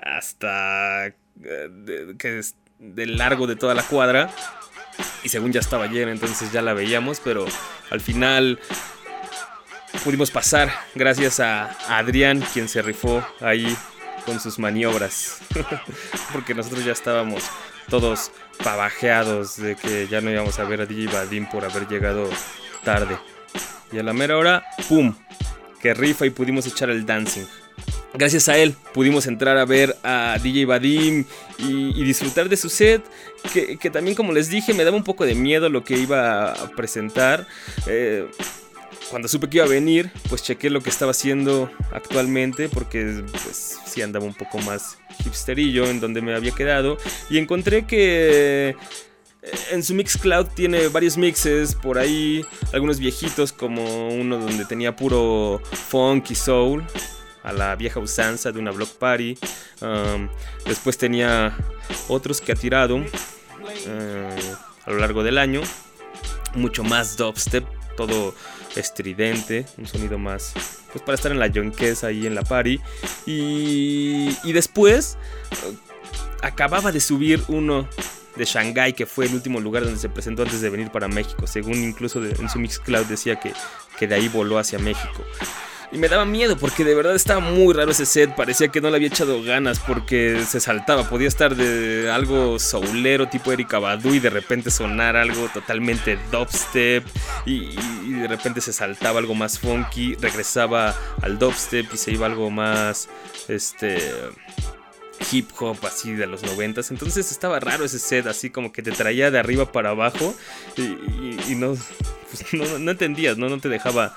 hasta 0.00 1.08
eh, 1.08 2.14
que 2.18 2.38
es 2.38 2.54
del 2.78 3.18
largo 3.18 3.46
de 3.46 3.56
toda 3.56 3.74
la 3.74 3.82
cuadra 3.82 4.32
y 5.22 5.28
según 5.28 5.52
ya 5.52 5.60
estaba 5.60 5.86
llena, 5.86 6.12
entonces 6.12 6.52
ya 6.52 6.62
la 6.62 6.74
veíamos, 6.74 7.20
pero 7.20 7.46
al 7.90 8.00
final 8.00 8.58
pudimos 10.04 10.30
pasar 10.30 10.70
gracias 10.94 11.40
a 11.40 11.76
Adrián, 11.88 12.42
quien 12.52 12.68
se 12.68 12.82
rifó 12.82 13.26
ahí 13.40 13.76
con 14.24 14.40
sus 14.40 14.58
maniobras. 14.58 15.38
Porque 16.32 16.54
nosotros 16.54 16.84
ya 16.84 16.92
estábamos 16.92 17.44
todos 17.88 18.30
pavajeados 18.62 19.56
de 19.56 19.76
que 19.76 20.06
ya 20.08 20.20
no 20.20 20.30
íbamos 20.30 20.58
a 20.58 20.64
ver 20.64 20.82
a 20.82 20.86
DJ 20.86 21.08
Vadim 21.08 21.46
por 21.46 21.64
haber 21.64 21.88
llegado 21.88 22.28
tarde. 22.84 23.18
Y 23.92 23.98
a 23.98 24.02
la 24.02 24.12
mera 24.12 24.36
hora, 24.36 24.64
¡pum! 24.88 25.14
Que 25.80 25.94
rifa 25.94 26.26
y 26.26 26.30
pudimos 26.30 26.66
echar 26.66 26.90
el 26.90 27.04
dancing. 27.04 27.46
Gracias 28.12 28.48
a 28.48 28.58
él 28.58 28.74
pudimos 28.92 29.26
entrar 29.26 29.56
a 29.56 29.64
ver 29.64 29.96
a 30.02 30.36
DJ 30.42 30.66
Vadim 30.66 31.24
y, 31.58 32.02
disfrutar 32.02 32.48
de 32.48 32.56
su 32.56 32.68
set, 32.68 33.02
que, 33.52 33.90
también 33.90 34.16
como 34.16 34.32
les 34.32 34.48
dije 34.48 34.74
me 34.74 34.84
daba 34.84 34.96
un 34.96 35.04
poco 35.04 35.24
de 35.24 35.34
miedo 35.34 35.68
lo 35.68 35.84
que 35.84 35.96
iba 35.96 36.52
a 36.52 36.70
presentar. 36.70 37.46
Eh, 37.86 38.26
cuando 39.10 39.28
supe 39.28 39.48
que 39.48 39.58
iba 39.58 39.66
a 39.66 39.68
venir, 39.68 40.10
pues 40.28 40.42
chequé 40.42 40.70
lo 40.70 40.80
que 40.80 40.90
estaba 40.90 41.10
haciendo 41.10 41.70
actualmente 41.92 42.68
porque 42.68 43.24
pues 43.44 43.78
sí 43.86 44.02
andaba 44.02 44.24
un 44.24 44.34
poco 44.34 44.58
más 44.58 44.98
hipsterillo 45.24 45.86
en 45.86 46.00
donde 46.00 46.20
me 46.20 46.34
había 46.34 46.52
quedado 46.52 46.96
y 47.28 47.38
encontré 47.38 47.86
que 47.86 48.76
eh, 49.42 49.50
en 49.70 49.82
su 49.82 49.94
Mixcloud 49.94 50.46
tiene 50.54 50.88
varios 50.88 51.16
mixes 51.16 51.74
por 51.74 51.98
ahí, 51.98 52.44
algunos 52.72 52.98
viejitos 52.98 53.52
como 53.52 54.08
uno 54.08 54.38
donde 54.38 54.64
tenía 54.64 54.94
puro 54.96 55.60
funk 55.88 56.30
y 56.30 56.34
soul 56.34 56.84
a 57.42 57.52
la 57.52 57.74
vieja 57.76 58.00
usanza 58.00 58.52
de 58.52 58.58
una 58.58 58.70
block 58.70 58.90
party. 58.90 59.38
Después 60.66 60.98
tenía 60.98 61.56
otros 62.08 62.40
que 62.40 62.52
ha 62.52 62.54
tirado 62.54 62.96
uh, 62.96 63.04
a 64.84 64.90
lo 64.90 64.98
largo 64.98 65.22
del 65.22 65.38
año, 65.38 65.60
mucho 66.54 66.84
más 66.84 67.16
dubstep, 67.16 67.64
todo 67.96 68.34
estridente, 68.76 69.66
un 69.78 69.86
sonido 69.86 70.18
más, 70.18 70.52
pues 70.92 71.02
para 71.04 71.14
estar 71.14 71.32
en 71.32 71.38
la 71.38 71.48
yonquesa 71.48 72.08
ahí 72.08 72.26
en 72.26 72.34
la 72.34 72.42
party. 72.42 72.80
Y, 73.26 74.36
y 74.44 74.52
después 74.52 75.16
eh, 75.50 75.76
acababa 76.42 76.92
de 76.92 77.00
subir 77.00 77.42
uno 77.48 77.88
de 78.36 78.44
Shanghai, 78.44 78.92
que 78.92 79.06
fue 79.06 79.26
el 79.26 79.34
último 79.34 79.60
lugar 79.60 79.84
donde 79.84 79.98
se 79.98 80.08
presentó 80.08 80.42
antes 80.42 80.60
de 80.60 80.70
venir 80.70 80.90
para 80.90 81.08
México. 81.08 81.46
Según 81.46 81.82
incluso 81.82 82.24
en 82.24 82.48
su 82.48 82.58
Mixcloud 82.58 83.06
decía 83.06 83.38
que, 83.40 83.52
que 83.98 84.06
de 84.06 84.14
ahí 84.14 84.28
voló 84.28 84.58
hacia 84.58 84.78
México. 84.78 85.24
Y 85.92 85.98
me 85.98 86.08
daba 86.08 86.24
miedo 86.24 86.56
porque 86.56 86.84
de 86.84 86.94
verdad 86.94 87.16
estaba 87.16 87.40
muy 87.40 87.74
raro 87.74 87.90
ese 87.90 88.06
set. 88.06 88.36
Parecía 88.36 88.68
que 88.68 88.80
no 88.80 88.90
le 88.90 88.96
había 88.96 89.08
echado 89.08 89.42
ganas 89.42 89.80
porque 89.80 90.40
se 90.48 90.60
saltaba. 90.60 91.08
Podía 91.08 91.26
estar 91.26 91.56
de 91.56 92.08
algo 92.10 92.60
soulero 92.60 93.28
tipo 93.28 93.50
Erika 93.50 93.80
Badu 93.80 94.14
y 94.14 94.20
de 94.20 94.30
repente 94.30 94.70
sonar 94.70 95.16
algo 95.16 95.48
totalmente 95.52 96.16
dubstep. 96.30 97.04
Y, 97.44 97.74
de 98.20 98.28
repente 98.28 98.60
se 98.60 98.72
saltaba 98.72 99.18
algo 99.18 99.34
más 99.34 99.58
funky. 99.58 100.14
Regresaba 100.14 100.94
al 101.22 101.38
dubstep 101.40 101.92
y 101.92 101.96
se 101.96 102.12
iba 102.12 102.26
algo 102.26 102.50
más. 102.50 103.08
Este 103.48 103.98
hip 105.32 105.50
hop 105.58 105.78
así 105.84 106.12
de 106.12 106.26
los 106.26 106.44
noventas. 106.44 106.92
Entonces 106.92 107.32
estaba 107.32 107.58
raro 107.58 107.84
ese 107.84 107.98
set, 107.98 108.26
así 108.26 108.50
como 108.50 108.72
que 108.72 108.82
te 108.82 108.92
traía 108.92 109.30
de 109.32 109.38
arriba 109.40 109.72
para 109.72 109.90
abajo 109.90 110.34
y, 110.76 111.54
no, 111.56 111.76
pues 112.30 112.52
no, 112.52 112.78
no, 112.78 112.90
entendías, 112.92 113.36
¿no? 113.36 113.48
no 113.48 113.58
te 113.58 113.68
dejaba 113.68 114.16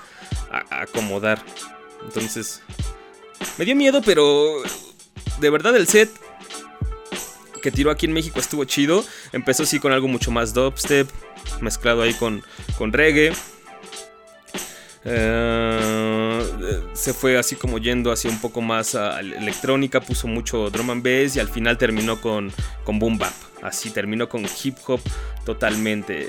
acomodar. 0.70 1.42
Entonces, 2.04 2.62
me 3.58 3.64
dio 3.64 3.74
miedo, 3.76 4.02
pero 4.02 4.62
de 5.40 5.50
verdad 5.50 5.76
el 5.76 5.88
set 5.88 6.10
que 7.62 7.70
tiró 7.70 7.90
aquí 7.90 8.06
en 8.06 8.12
México 8.12 8.40
estuvo 8.40 8.64
chido. 8.64 9.04
Empezó 9.32 9.62
así 9.62 9.80
con 9.80 9.92
algo 9.92 10.06
mucho 10.06 10.30
más 10.30 10.52
dubstep, 10.52 11.08
mezclado 11.60 12.02
ahí 12.02 12.12
con, 12.14 12.42
con 12.76 12.92
reggae. 12.92 13.32
Eh, 15.04 16.42
se 16.94 17.12
fue 17.12 17.38
así 17.38 17.56
como 17.56 17.78
yendo 17.78 18.10
hacia 18.10 18.30
un 18.30 18.40
poco 18.40 18.60
más 18.60 18.94
a 18.94 19.20
electrónica, 19.20 20.00
puso 20.00 20.26
mucho 20.28 20.70
drum 20.70 20.90
and 20.90 21.02
bass 21.02 21.36
y 21.36 21.40
al 21.40 21.48
final 21.48 21.76
terminó 21.76 22.20
con, 22.20 22.52
con 22.84 22.98
boom 22.98 23.18
bap. 23.18 23.34
Así 23.64 23.88
terminó 23.88 24.28
con 24.28 24.44
hip 24.62 24.76
hop 24.86 25.00
totalmente. 25.46 26.28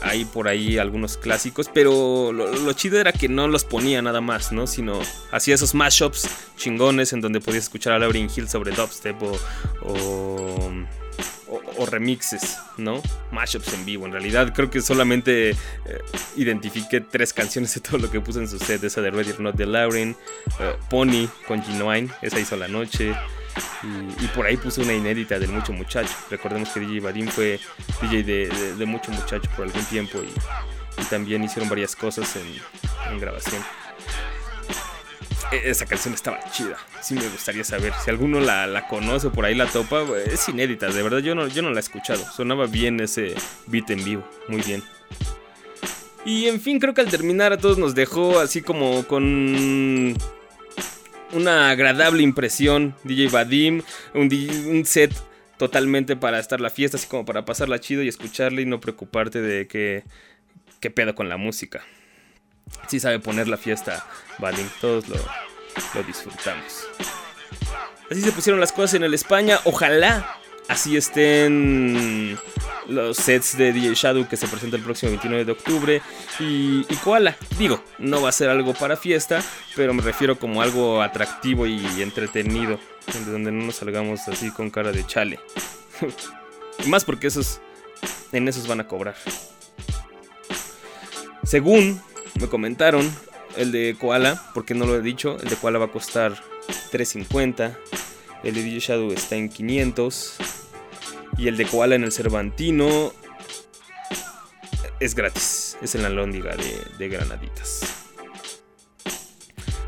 Hay 0.00 0.24
por 0.24 0.46
ahí 0.46 0.78
algunos 0.78 1.16
clásicos, 1.16 1.68
pero 1.74 2.32
lo, 2.32 2.72
chido 2.72 3.00
era 3.00 3.10
que 3.10 3.28
no 3.28 3.48
los 3.48 3.64
ponía 3.64 4.00
nada 4.00 4.20
más, 4.20 4.52
¿no? 4.52 4.68
Sino 4.68 5.00
hacía 5.32 5.56
esos 5.56 5.74
mashups 5.74 6.28
chingones 6.56 7.12
en 7.12 7.20
donde 7.20 7.40
podías 7.40 7.64
escuchar 7.64 7.94
a 7.94 7.98
Lauryn 7.98 8.30
Hill 8.34 8.48
sobre 8.48 8.70
dubstep 8.70 9.16
o, 9.22 10.70
remixes, 11.90 12.58
¿no? 12.76 13.02
Mashups 13.32 13.72
en 13.74 13.84
vivo. 13.84 14.06
En 14.06 14.12
realidad 14.12 14.52
creo 14.54 14.70
que 14.70 14.80
solamente 14.80 15.50
eh, 15.50 15.56
identifiqué 16.36 17.00
tres 17.00 17.32
canciones 17.32 17.74
de 17.74 17.80
todo 17.80 17.98
lo 17.98 18.10
que 18.10 18.20
puse 18.20 18.40
en 18.40 18.48
su 18.48 18.58
set. 18.58 18.82
Esa 18.84 19.00
de 19.00 19.10
Ready 19.10 19.32
or 19.32 19.40
Not 19.40 19.56
de 19.56 19.66
Lauren, 19.66 20.16
eh, 20.60 20.74
Pony 20.90 21.28
con 21.46 21.62
Genuine, 21.62 22.08
esa 22.22 22.38
hizo 22.38 22.56
la 22.56 22.68
noche. 22.68 23.14
Y, 23.82 24.26
por 24.28 24.46
ahí 24.46 24.56
puse 24.56 24.80
una 24.82 24.92
inédita 24.92 25.38
del 25.38 25.50
Mucho 25.50 25.72
Muchacho. 25.72 26.14
Recordemos 26.30 26.68
que 26.70 26.80
DJ 26.80 27.00
Vadim 27.00 27.26
fue 27.28 27.58
DJ 28.02 28.22
de, 28.22 28.86
Mucho 28.86 29.10
Muchacho 29.10 29.50
por 29.56 29.66
algún 29.66 29.84
tiempo 29.86 30.18
y, 30.18 31.02
también 31.10 31.44
hicieron 31.44 31.68
varias 31.68 31.94
cosas 31.94 32.36
en 32.36 33.18
grabación. 33.20 33.62
E-, 35.52 35.70
esa 35.70 35.86
canción 35.86 36.14
estaba 36.14 36.38
chida. 36.50 36.76
Sí 37.00 37.14
me 37.14 37.28
gustaría 37.28 37.64
saber. 37.64 37.92
Si 38.04 38.10
alguno 38.10 38.40
la, 38.40 38.86
conoce 38.88 39.30
por 39.30 39.44
ahí 39.44 39.54
la 39.54 39.66
topa, 39.66 40.04
es 40.26 40.48
inédita. 40.48 40.88
De 40.88 41.02
verdad, 41.02 41.18
yo 41.18 41.34
no, 41.34 41.48
yo 41.48 41.62
no 41.62 41.70
la 41.70 41.76
he 41.76 41.80
escuchado. 41.80 42.24
Sonaba 42.32 42.66
bien 42.66 43.00
ese 43.00 43.34
beat 43.66 43.90
en 43.90 44.04
vivo. 44.04 44.28
Muy 44.48 44.62
bien. 44.62 44.82
Y 46.24 46.46
en 46.46 46.60
fin, 46.60 46.78
creo 46.78 46.94
que 46.94 47.00
al 47.00 47.08
terminar 47.08 47.52
a 47.52 47.58
todos 47.58 47.78
nos 47.78 47.94
dejó 47.94 48.40
así 48.40 48.60
como 48.60 49.04
con 49.06 50.16
una 51.32 51.70
agradable 51.70 52.22
impresión. 52.22 52.94
DJ 53.04 53.28
Vadim, 53.28 53.82
un, 54.14 54.28
un 54.66 54.84
set 54.84 55.14
totalmente 55.56 56.16
para 56.16 56.38
estar 56.38 56.60
la 56.60 56.70
fiesta, 56.70 56.96
así 56.98 57.06
como 57.06 57.24
para 57.24 57.44
pasarla 57.44 57.80
chido 57.80 58.02
y 58.02 58.08
escucharle 58.08 58.62
y 58.62 58.66
no 58.66 58.80
preocuparte 58.80 59.40
de 59.40 59.66
que, 59.66 60.04
qué 60.80 60.90
pedo 60.90 61.14
con 61.14 61.28
la 61.28 61.36
música 61.36 61.84
sí 62.88 63.00
sabe 63.00 63.18
poner 63.18 63.48
la 63.48 63.56
fiesta 63.56 64.06
Vadim. 64.38 64.68
Todos 64.80 65.04
lo, 65.08 65.16
disfrutamos. 66.06 66.86
Así 68.10 68.22
se 68.22 68.32
pusieron 68.32 68.60
las 68.60 68.72
cosas 68.72 68.94
en 68.94 69.04
el 69.04 69.14
España. 69.14 69.58
Ojalá 69.64 70.36
así 70.68 70.96
estén 70.96 72.38
los 72.88 73.16
sets 73.16 73.56
de 73.56 73.72
DJ 73.72 73.94
Shadow 73.94 74.28
que 74.28 74.36
se 74.36 74.48
presenta 74.48 74.76
el 74.76 74.82
próximo 74.82 75.10
29 75.10 75.44
de 75.44 75.52
octubre. 75.52 76.02
Y, 76.40 76.86
y 76.88 76.96
Koala, 77.02 77.36
digo, 77.58 77.82
no 77.98 78.22
va 78.22 78.30
a 78.30 78.32
ser 78.32 78.48
algo 78.48 78.74
para 78.74 78.96
fiesta, 78.96 79.42
pero 79.76 79.92
me 79.92 80.02
refiero 80.02 80.38
como 80.38 80.62
algo 80.62 81.02
atractivo 81.02 81.66
y 81.66 82.02
entretenido. 82.02 82.78
Donde 83.26 83.50
no 83.50 83.66
nos 83.66 83.76
salgamos 83.76 84.28
así 84.28 84.50
con 84.50 84.70
cara 84.70 84.92
de 84.92 85.06
chale. 85.06 85.40
más 86.86 87.04
porque 87.04 87.26
esos, 87.26 87.60
en 88.32 88.48
esos 88.48 88.66
van 88.66 88.80
a 88.80 88.86
cobrar. 88.86 89.16
Según 91.44 92.00
me 92.40 92.48
comentaron 92.48 93.10
el 93.56 93.72
de 93.72 93.96
Koala, 93.98 94.50
porque 94.54 94.74
no 94.74 94.86
lo 94.86 94.96
he 94.96 95.02
dicho, 95.02 95.36
el 95.42 95.48
de 95.48 95.56
Koala 95.56 95.78
va 95.78 95.86
a 95.86 95.92
costar 95.92 96.40
350, 96.90 97.76
el 98.44 98.54
de 98.54 98.62
DJ 98.62 98.80
Shadow 98.80 99.12
está 99.12 99.36
en 99.36 99.48
500 99.48 100.36
y 101.38 101.48
el 101.48 101.56
de 101.56 101.66
Koala 101.66 101.94
en 101.94 102.04
el 102.04 102.12
Cervantino 102.12 103.12
es 105.00 105.14
gratis, 105.14 105.76
es 105.82 105.94
en 105.94 106.02
la 106.02 106.08
lóndiga 106.08 106.54
de, 106.98 107.08
granaditas. 107.08 107.80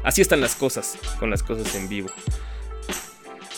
Así 0.03 0.23
están 0.23 0.41
las 0.41 0.55
cosas, 0.55 0.97
con 1.19 1.31
las 1.31 1.43
cosas 1.43 1.75
en 1.75 1.89
vivo. 1.89 2.09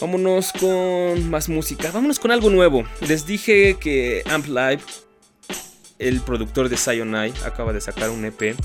Vámonos 0.00 0.52
con 0.52 1.30
más 1.30 1.48
música, 1.48 1.90
vámonos 1.92 2.18
con 2.18 2.32
algo 2.32 2.50
nuevo. 2.50 2.84
Les 3.06 3.24
dije 3.24 3.76
que 3.78 4.24
Amp 4.28 4.46
Live, 4.46 4.80
el 6.00 6.20
productor 6.20 6.68
de 6.68 6.76
Eye 6.76 7.32
acaba 7.44 7.72
de 7.72 7.80
sacar 7.80 8.10
un 8.10 8.24
EP 8.24 8.56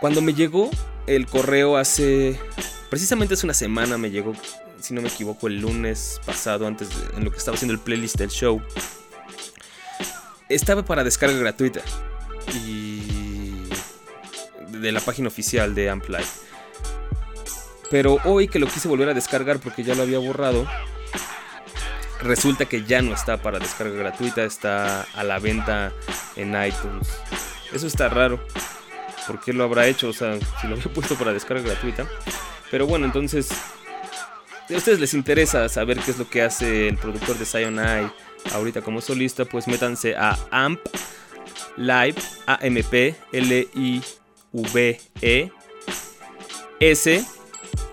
Cuando 0.00 0.20
me 0.20 0.34
llegó 0.34 0.70
el 1.06 1.26
correo 1.26 1.76
hace... 1.76 2.38
Precisamente 2.90 3.34
hace 3.34 3.46
una 3.46 3.54
semana 3.54 3.98
me 3.98 4.10
llegó, 4.10 4.32
si 4.80 4.94
no 4.94 5.02
me 5.02 5.08
equivoco, 5.08 5.46
el 5.46 5.60
lunes 5.60 6.20
pasado, 6.24 6.66
antes 6.66 6.88
en 7.16 7.24
lo 7.24 7.30
que 7.30 7.36
estaba 7.36 7.56
haciendo 7.56 7.74
el 7.74 7.80
playlist 7.80 8.16
del 8.16 8.30
show. 8.30 8.62
Estaba 10.48 10.84
para 10.84 11.04
descarga 11.04 11.36
gratuita. 11.38 11.80
Y... 12.64 13.68
De 14.68 14.92
la 14.92 15.00
página 15.00 15.28
oficial 15.28 15.74
de 15.74 15.90
Amplife. 15.90 16.48
Pero 17.90 18.18
hoy 18.24 18.48
que 18.48 18.58
lo 18.58 18.66
quise 18.66 18.88
volver 18.88 19.08
a 19.08 19.14
descargar 19.14 19.60
porque 19.60 19.82
ya 19.82 19.94
lo 19.94 20.02
había 20.02 20.18
borrado, 20.18 20.66
resulta 22.20 22.66
que 22.66 22.84
ya 22.84 23.00
no 23.00 23.14
está 23.14 23.40
para 23.40 23.58
descarga 23.58 23.96
gratuita, 23.96 24.44
está 24.44 25.02
a 25.14 25.24
la 25.24 25.38
venta 25.38 25.92
en 26.36 26.50
iTunes. 26.62 27.08
Eso 27.72 27.86
está 27.86 28.08
raro. 28.08 28.40
¿Por 29.26 29.40
qué 29.40 29.52
lo 29.52 29.64
habrá 29.64 29.86
hecho? 29.86 30.08
O 30.08 30.12
sea, 30.12 30.38
si 30.60 30.66
lo 30.66 30.74
había 30.74 30.92
puesto 30.94 31.16
para 31.16 31.32
descarga 31.32 31.62
gratuita. 31.62 32.08
Pero 32.70 32.86
bueno, 32.86 33.06
entonces, 33.06 33.48
si 34.66 34.74
a 34.74 34.78
ustedes 34.78 35.00
les 35.00 35.14
interesa 35.14 35.68
saber 35.68 35.98
qué 36.00 36.10
es 36.10 36.18
lo 36.18 36.28
que 36.28 36.42
hace 36.42 36.88
el 36.88 36.98
productor 36.98 37.36
de 37.38 37.46
Eye 37.58 38.10
ahorita 38.52 38.82
como 38.82 39.00
solista, 39.00 39.44
pues 39.44 39.66
métanse 39.68 40.16
a 40.16 40.38
AMP 40.50 40.80
Live, 41.76 42.16
A-M-P, 42.46 43.14
L-I-V-E, 43.32 43.92
S, 46.80 47.24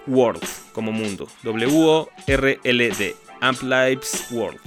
World, 0.08 0.44
como 0.74 0.92
mundo, 0.92 1.28
W-O-R-L-D. 1.44 3.16
Amp 3.42 3.62
Lives 3.62 4.28
World. 4.32 4.60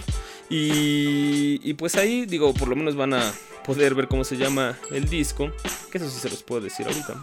Y, 0.51 1.75
pues 1.75 1.97
ahí, 1.97 2.25
digo, 2.27 2.55
por 2.55 2.68
lo 2.68 2.77
menos 2.77 2.97
van 2.97 3.14
a 3.14 3.33
poder 3.68 3.94
ver 3.94 4.09
cómo 4.09 4.24
se 4.24 4.38
llama 4.38 4.78
el 4.90 5.11
disco. 5.11 5.52
Que 5.92 5.98
eso 5.98 6.09
sí 6.09 6.18
se 6.18 6.31
los 6.31 6.42
puedo 6.42 6.62
decir 6.62 6.87
ahorita. 6.87 7.14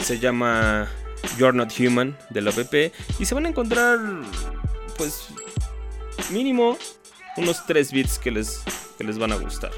Se 0.00 0.18
llama 0.18 0.88
You're 1.36 1.54
Not 1.54 1.70
Human 1.78 2.16
del 2.30 2.48
OPP. 2.48 2.94
Y 3.18 3.26
se 3.26 3.34
van 3.34 3.44
a 3.44 3.50
encontrar, 3.50 3.98
pues, 4.96 5.26
mínimo 6.30 6.78
unos 7.36 7.66
3 7.66 7.92
bits 7.92 8.18
que 8.18 8.30
les, 8.30 8.62
que 8.96 9.04
les 9.04 9.18
van 9.18 9.32
a 9.32 9.36
gustar. 9.36 9.70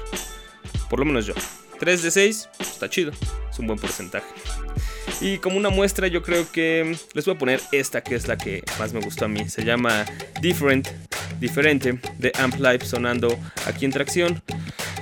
Por 0.89 0.99
lo 0.99 1.05
menos 1.05 1.25
yo. 1.25 1.33
3 1.77 2.01
de 2.01 2.11
6, 2.11 2.49
está 2.59 2.89
chido. 2.89 3.11
Es 3.51 3.59
un 3.59 3.67
buen 3.67 3.77
porcentaje. 3.77 4.27
Y 5.19 5.37
como 5.39 5.57
una 5.57 5.69
muestra 5.69 6.07
yo 6.07 6.23
creo 6.23 6.49
que 6.49 6.97
les 7.13 7.25
voy 7.25 7.35
a 7.35 7.37
poner 7.37 7.61
esta 7.73 8.01
que 8.01 8.15
es 8.15 8.29
la 8.29 8.37
que 8.37 8.63
más 8.79 8.93
me 8.93 9.01
gustó 9.01 9.25
a 9.25 9.27
mí. 9.27 9.49
Se 9.49 9.65
llama 9.65 10.05
Different, 10.39 10.87
diferente, 11.39 11.99
de 12.17 12.31
Amp 12.39 12.55
Life 12.55 12.85
sonando 12.85 13.37
aquí 13.65 13.85
en 13.85 13.91
tracción. 13.91 14.41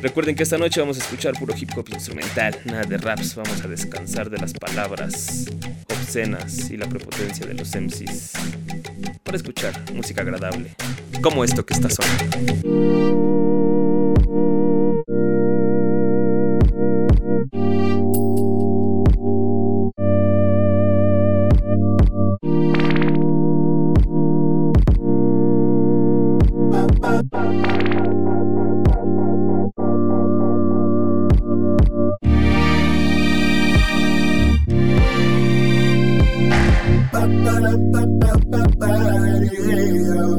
Recuerden 0.01 0.35
que 0.35 0.43
esta 0.43 0.57
noche 0.57 0.81
vamos 0.81 0.97
a 0.97 1.01
escuchar 1.01 1.33
puro 1.33 1.53
hip 1.57 1.69
hop 1.77 1.87
instrumental, 1.89 2.57
nada 2.65 2.83
de 2.83 2.97
raps, 2.97 3.35
vamos 3.35 3.63
a 3.63 3.67
descansar 3.67 4.29
de 4.29 4.37
las 4.37 4.53
palabras 4.53 5.45
obscenas 5.89 6.69
y 6.69 6.77
la 6.77 6.87
prepotencia 6.87 7.45
de 7.45 7.53
los 7.53 7.73
MCs. 7.75 8.33
Para 9.23 9.37
escuchar 9.37 9.73
música 9.93 10.21
agradable, 10.21 10.75
como 11.21 11.43
esto 11.43 11.65
que 11.65 11.73
está 11.73 11.89
sonando. 11.89 13.52
ba 37.43 37.53
da 38.21 38.31
ba 38.51 38.61
ba 38.79 40.32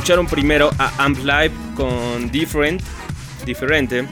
escucharon 0.00 0.26
primero 0.26 0.70
a 0.78 1.04
Amp 1.04 1.18
Live 1.18 1.52
con 1.76 2.30
Different, 2.30 2.80
Diferente. 3.44 4.08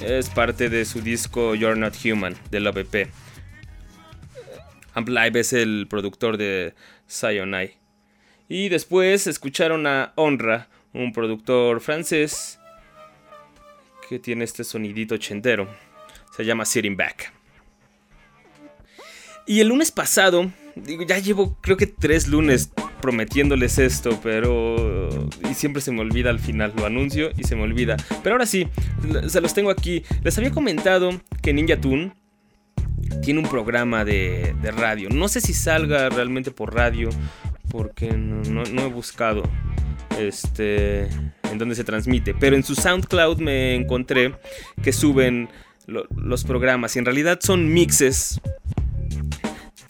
Es 0.00 0.30
parte 0.30 0.70
de 0.70 0.86
su 0.86 1.02
disco 1.02 1.54
You're 1.54 1.78
Not 1.78 1.94
Human, 2.02 2.34
del 2.50 2.66
OVP. 2.66 3.06
Amp 4.94 5.08
Live 5.10 5.38
es 5.38 5.52
el 5.52 5.88
productor 5.90 6.38
de 6.38 6.72
Sayonai. 7.06 7.76
Y 8.48 8.70
después 8.70 9.26
escucharon 9.26 9.86
a 9.86 10.14
Honra, 10.16 10.70
un 10.94 11.12
productor 11.12 11.82
francés 11.82 12.58
que 14.08 14.18
tiene 14.18 14.44
este 14.44 14.64
sonidito 14.64 15.16
ochentero. 15.16 15.68
Se 16.34 16.46
llama 16.46 16.64
Sitting 16.64 16.96
Back. 16.96 17.30
Y 19.46 19.60
el 19.60 19.68
lunes 19.68 19.92
pasado, 19.92 20.50
digo, 20.76 21.04
ya 21.04 21.18
llevo 21.18 21.56
creo 21.60 21.76
que 21.76 21.86
tres 21.86 22.28
lunes 22.28 22.70
prometiéndoles 23.00 23.78
esto, 23.78 24.18
pero... 24.22 25.28
Y 25.50 25.54
siempre 25.54 25.82
se 25.82 25.92
me 25.92 26.00
olvida 26.00 26.30
al 26.30 26.38
final, 26.38 26.72
lo 26.76 26.86
anuncio 26.86 27.30
y 27.36 27.44
se 27.44 27.56
me 27.56 27.62
olvida. 27.62 27.96
Pero 28.22 28.34
ahora 28.34 28.46
sí, 28.46 28.68
se 29.28 29.40
los 29.40 29.54
tengo 29.54 29.70
aquí. 29.70 30.04
Les 30.22 30.36
había 30.38 30.50
comentado 30.50 31.10
que 31.42 31.52
Ninja 31.52 31.80
Tune 31.80 32.12
tiene 33.22 33.40
un 33.40 33.48
programa 33.48 34.04
de, 34.04 34.54
radio. 34.76 35.08
No 35.10 35.28
sé 35.28 35.40
si 35.40 35.52
salga 35.52 36.08
realmente 36.08 36.50
por 36.50 36.74
radio, 36.74 37.08
porque 37.70 38.12
no, 38.12 38.62
he 38.62 38.88
buscado 38.88 39.42
este, 40.18 41.04
en 41.50 41.58
dónde 41.58 41.74
se 41.74 41.84
transmite. 41.84 42.34
Pero 42.34 42.56
en 42.56 42.62
su 42.62 42.74
SoundCloud 42.74 43.38
me 43.38 43.74
encontré 43.74 44.34
que 44.82 44.92
suben 44.92 45.48
los 45.86 46.44
programas 46.44 46.94
y 46.94 47.00
en 47.00 47.04
realidad 47.04 47.40
son 47.42 47.72
mixes 47.72 48.40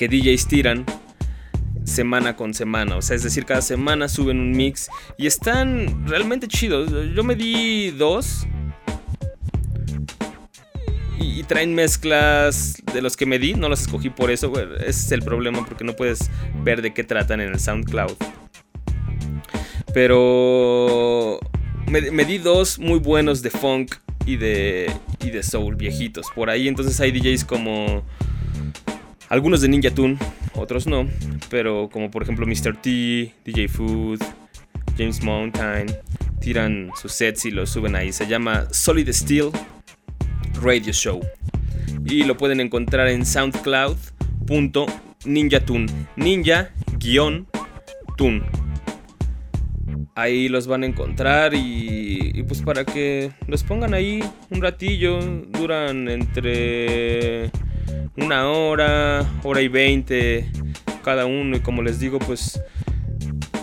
que 0.01 0.09
DJs 0.09 0.48
tiran 0.48 0.86
semana 1.84 2.34
con 2.34 2.55
semana. 2.55 2.96
O 2.96 3.03
sea, 3.03 3.16
es 3.16 3.22
decir, 3.22 3.44
cada 3.44 3.61
semana 3.61 4.09
suben 4.09 4.40
un 4.40 4.53
mix 4.53 4.88
y 5.18 5.26
están 5.26 6.09
realmente 6.09 6.48
chidos. 6.48 6.90
Yo 7.14 7.22
me 7.22 7.34
di 7.34 7.90
dos. 7.90 8.46
Y, 11.18 11.42
traen 11.42 11.74
mezclas 11.74 12.76
de 12.94 13.03
los 13.03 13.14
que 13.14 13.26
me 13.26 13.38
di. 13.38 13.53
No 13.53 13.68
los 13.68 13.82
escogí 13.82 14.09
por 14.09 14.30
eso. 14.30 14.51
ese 14.78 14.88
es 14.88 15.12
el 15.12 15.20
problema 15.20 15.66
porque 15.66 15.84
no 15.84 15.92
puedes 15.92 16.30
ver 16.64 16.80
de 16.80 16.94
qué 16.94 17.05
tratan 17.05 17.42
en 17.42 17.51
el 17.51 17.61
SoundCloud. 17.61 18.16
Pero 19.92 21.40
me, 21.86 22.24
di 22.24 22.38
dos 22.38 22.78
muy 22.78 23.01
buenos 23.01 23.42
de 23.42 23.51
funk 23.51 23.96
y 24.24 24.36
de, 24.36 24.90
y 25.22 25.28
de 25.28 25.42
soul 25.42 25.76
viejitos. 25.76 26.28
Por 26.34 26.48
ahí 26.48 26.68
entonces 26.68 26.98
hay 27.01 27.12
DJs 27.12 27.44
como 27.44 28.03
algunos 29.31 29.62
de 29.62 29.68
Ninja 29.68 29.91
Tune, 29.93 30.18
otros 30.55 30.87
no, 30.87 31.09
pero 31.49 31.89
como 31.91 32.11
por 32.11 32.24
ejemplo 32.24 32.47
Mr. 32.47 32.76
T, 32.76 33.33
DJ 33.45 33.68
Food, 33.68 34.20
James 34.99 35.22
Mountain, 35.22 35.87
tiran 36.41 36.91
sus 37.01 37.12
sets 37.12 37.47
y 37.47 37.51
los 37.51 37.70
suben 37.70 37.95
ahí. 37.95 38.12
Se 38.12 38.26
llama 38.26 38.66
Solid 38.72 39.09
Steel 39.11 39.51
Radio 40.61 40.93
Show. 40.93 41.20
Y 42.05 42.24
lo 42.24 42.37
pueden 42.37 42.61
encontrar 42.61 43.09
en 43.09 43.24
soundcloud.ninjatune. 43.24 45.87
Ninja-tune. 46.16 47.47
Ahí 50.16 50.49
los 50.49 50.66
van 50.66 50.83
a 50.83 50.87
encontrar 50.87 51.55
y, 51.55 52.33
y, 52.35 52.43
pues 52.43 52.62
para 52.62 52.85
que 52.85 53.31
los 53.47 53.62
pongan 53.62 53.95
ahí 53.95 54.24
un 54.51 54.61
ratillo. 54.61 55.20
Duran 55.20 56.09
entre 56.09 57.53
una 58.16 58.49
hora, 58.49 59.24
hora 59.43 59.62
y 59.62 59.68
veinte 59.68 60.51
cada 61.03 61.26
uno. 61.26 61.57
Y 61.57 61.61
como 61.61 61.82
les 61.82 61.99
digo, 61.99 62.18
pues 62.18 62.61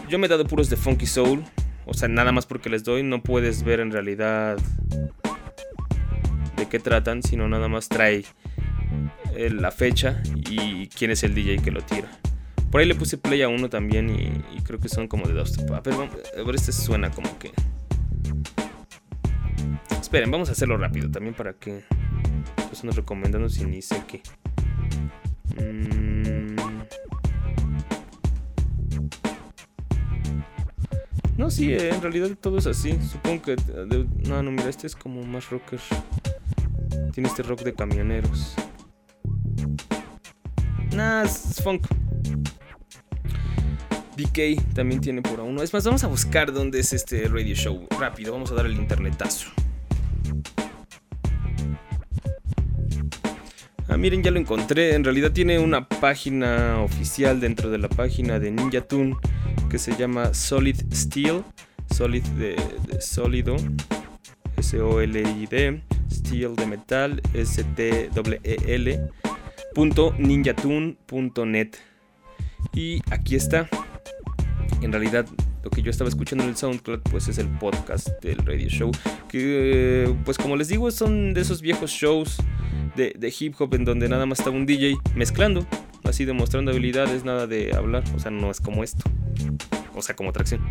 yo 0.10 0.20
me 0.20 0.28
he 0.28 0.30
dado 0.30 0.46
puros 0.46 0.70
de 0.70 0.78
Funky 0.78 1.06
Soul. 1.06 1.44
O 1.86 1.94
sea, 1.94 2.08
nada 2.08 2.32
más 2.32 2.46
porque 2.46 2.70
les 2.70 2.84
doy, 2.84 3.04
no 3.04 3.24
puedes 3.24 3.64
ver 3.64 3.80
en 3.80 3.92
realidad 3.92 4.58
de 6.58 6.68
qué 6.68 6.80
tratan, 6.80 7.24
sino 7.24 7.48
nada 7.48 7.70
más 7.70 7.88
trae 7.88 8.26
eh, 9.36 9.50
la 9.50 9.72
fecha 9.72 10.22
y 10.50 10.88
quién 10.88 11.12
es 11.12 11.24
el 11.24 11.34
DJ 11.34 11.60
que 11.60 11.72
lo 11.72 11.82
tira. 11.82 12.10
Por 12.72 12.82
ahí 12.82 12.88
le 12.88 12.96
puse 12.96 13.18
play 13.18 13.42
a 13.42 13.48
uno 13.48 13.70
también 13.70 14.10
y, 14.10 14.62
creo 14.62 14.80
que 14.80 14.90
son 14.90 15.08
como 15.08 15.28
de 15.28 15.34
dos. 15.34 15.58
A 15.60 15.80
ver, 15.80 15.94
a 15.94 16.44
ver, 16.44 16.56
este 16.56 16.74
suena 16.74 17.10
como 17.12 17.38
que... 17.40 17.52
Esperen, 20.02 20.30
vamos 20.30 20.50
a 20.50 20.52
hacerlo 20.52 20.78
rápido 20.78 21.10
también 21.10 21.34
para 21.34 21.54
que... 21.54 21.84
Pues 22.56 22.84
nos 22.84 22.96
recomendando 22.96 23.50
si 23.50 23.66
ni 23.66 23.82
sé 23.82 24.04
qué. 24.08 24.22
Mm. 25.62 26.58
No, 31.38 31.52
sí, 31.52 31.72
eh, 31.72 31.90
en 31.94 32.02
realidad 32.02 32.30
todo 32.42 32.58
es 32.58 32.66
así. 32.66 32.98
Supongo 33.12 33.44
que. 33.44 33.56
no, 34.28 34.42
no, 34.42 34.52
mira, 34.52 34.70
este 34.70 34.88
es 34.88 34.96
como 34.96 35.24
más 35.24 35.50
rocker. 35.50 35.80
Tiene 37.14 37.30
este 37.30 37.44
rock 37.44 37.62
de 37.62 37.74
camioneros. 37.74 38.56
Nah, 40.96 41.24
es 41.24 41.62
funk. 41.64 41.88
DK 44.18 44.74
también 44.74 45.00
tiene 45.00 45.22
por 45.22 45.40
uno. 45.40 45.62
Es 45.62 45.72
más, 45.74 45.86
vamos 45.86 46.04
a 46.04 46.08
buscar 46.08 46.52
dónde 46.52 46.80
es 46.80 46.92
este 46.92 47.28
radio 47.28 47.54
show. 47.54 47.88
Rápido, 48.00 48.34
vamos 48.34 48.52
a 48.52 48.56
dar 48.56 48.66
el 48.66 48.74
internetazo. 48.74 49.50
Ah, 53.90 53.96
miren, 53.96 54.22
ya 54.22 54.32
lo 54.32 54.40
encontré. 54.40 54.96
En 54.96 55.04
realidad 55.04 55.32
tiene 55.32 55.60
una 55.60 55.88
página 55.88 56.82
oficial 56.82 57.40
dentro 57.40 57.70
de 57.70 57.78
la 57.78 57.88
página 57.88 58.38
de 58.38 58.52
Ninja 58.52 58.82
Tune 58.82 59.16
que 59.70 59.80
se 59.80 59.96
llama 59.96 60.34
Solid 60.34 60.76
Steel. 60.94 61.44
Solid 61.96 62.24
de, 62.38 62.56
sólido. 63.00 63.56
S-O-L-I-D. 64.58 65.82
Steel 66.12 66.56
de 66.56 66.66
metal. 66.66 67.22
Punto 69.74 70.14
ninjatune.net. 70.18 71.70
Y 72.74 73.02
aquí 73.10 73.36
está. 73.36 73.70
En 74.82 74.92
realidad 74.92 75.26
lo 75.64 75.70
que 75.70 75.82
yo 75.82 75.92
estaba 75.92 76.10
escuchando 76.10 76.44
en 76.44 76.52
el 76.52 76.58
SoundCloud 76.58 77.02
pues 77.10 77.28
es 77.28 77.38
el 77.38 77.48
podcast 77.48 78.08
del 78.22 78.38
radio 78.38 78.70
show 78.70 78.92
que 79.28 80.14
pues 80.24 80.38
como 80.38 80.56
les 80.56 80.70
digo 80.70 80.90
son 80.92 81.34
de 81.34 81.42
esos 81.42 81.62
viejos 81.62 81.92
shows 81.92 82.38
de, 82.98 83.34
hip 83.40 83.56
hop 83.60 83.74
en 83.76 83.86
donde 83.86 84.10
nada 84.10 84.26
más 84.26 84.40
está 84.40 84.50
un 84.50 84.66
DJ 84.66 84.98
mezclando, 85.16 85.66
así 86.04 86.26
demostrando 86.26 86.72
habilidades, 86.72 87.24
nada 87.24 87.48
de 87.48 87.74
hablar, 87.76 88.04
o 88.16 88.20
sea, 88.20 88.32
no 88.32 88.52
es 88.52 88.60
como 88.60 88.84
esto, 88.84 89.04
o 89.96 90.02
sea, 90.02 90.16
como 90.16 90.34
tracción. 90.34 90.62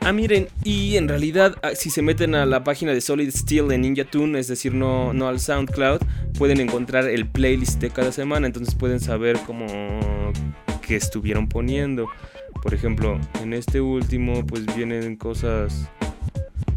Ah, 0.00 0.12
miren, 0.12 0.46
y 0.62 0.96
en 0.96 1.08
realidad, 1.08 1.56
ah, 1.64 1.74
si 1.74 1.90
se 1.90 2.00
meten 2.00 2.36
a 2.36 2.46
la 2.46 2.62
página 2.62 2.94
de 2.94 3.00
Solid 3.00 3.28
Steel 3.28 3.72
en 3.72 3.80
Ninja 3.80 4.04
Tune, 4.04 4.38
es 4.38 4.46
decir, 4.46 4.72
no, 4.72 5.12
no 5.12 5.26
al 5.26 5.40
SoundCloud, 5.40 5.98
pueden 6.38 6.60
encontrar 6.60 7.08
el 7.08 7.26
playlist 7.26 7.80
de 7.80 7.90
cada 7.90 8.12
semana, 8.12 8.46
entonces 8.46 8.76
pueden 8.76 9.00
saber 9.00 9.36
cómo 9.44 9.66
que 10.86 10.94
estuvieron 10.94 11.48
poniendo. 11.48 12.08
Por 12.62 12.72
ejemplo, 12.72 13.20
en 13.42 13.52
este 13.52 13.80
último, 13.80 14.46
pues 14.46 14.64
vienen 14.76 15.16
cosas 15.16 15.90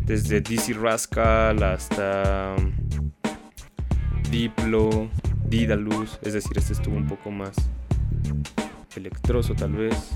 desde 0.10 0.42
DC 0.42 0.74
Rascal 0.74 1.62
hasta 1.62 2.56
um, 2.58 2.74
Diplo, 4.32 5.08
Didalus, 5.46 6.18
es 6.24 6.34
decir, 6.34 6.58
este 6.58 6.74
estuvo 6.74 6.96
un 6.96 7.06
poco 7.06 7.30
más 7.30 7.56
electroso 8.96 9.54
tal 9.54 9.74
vez. 9.74 10.16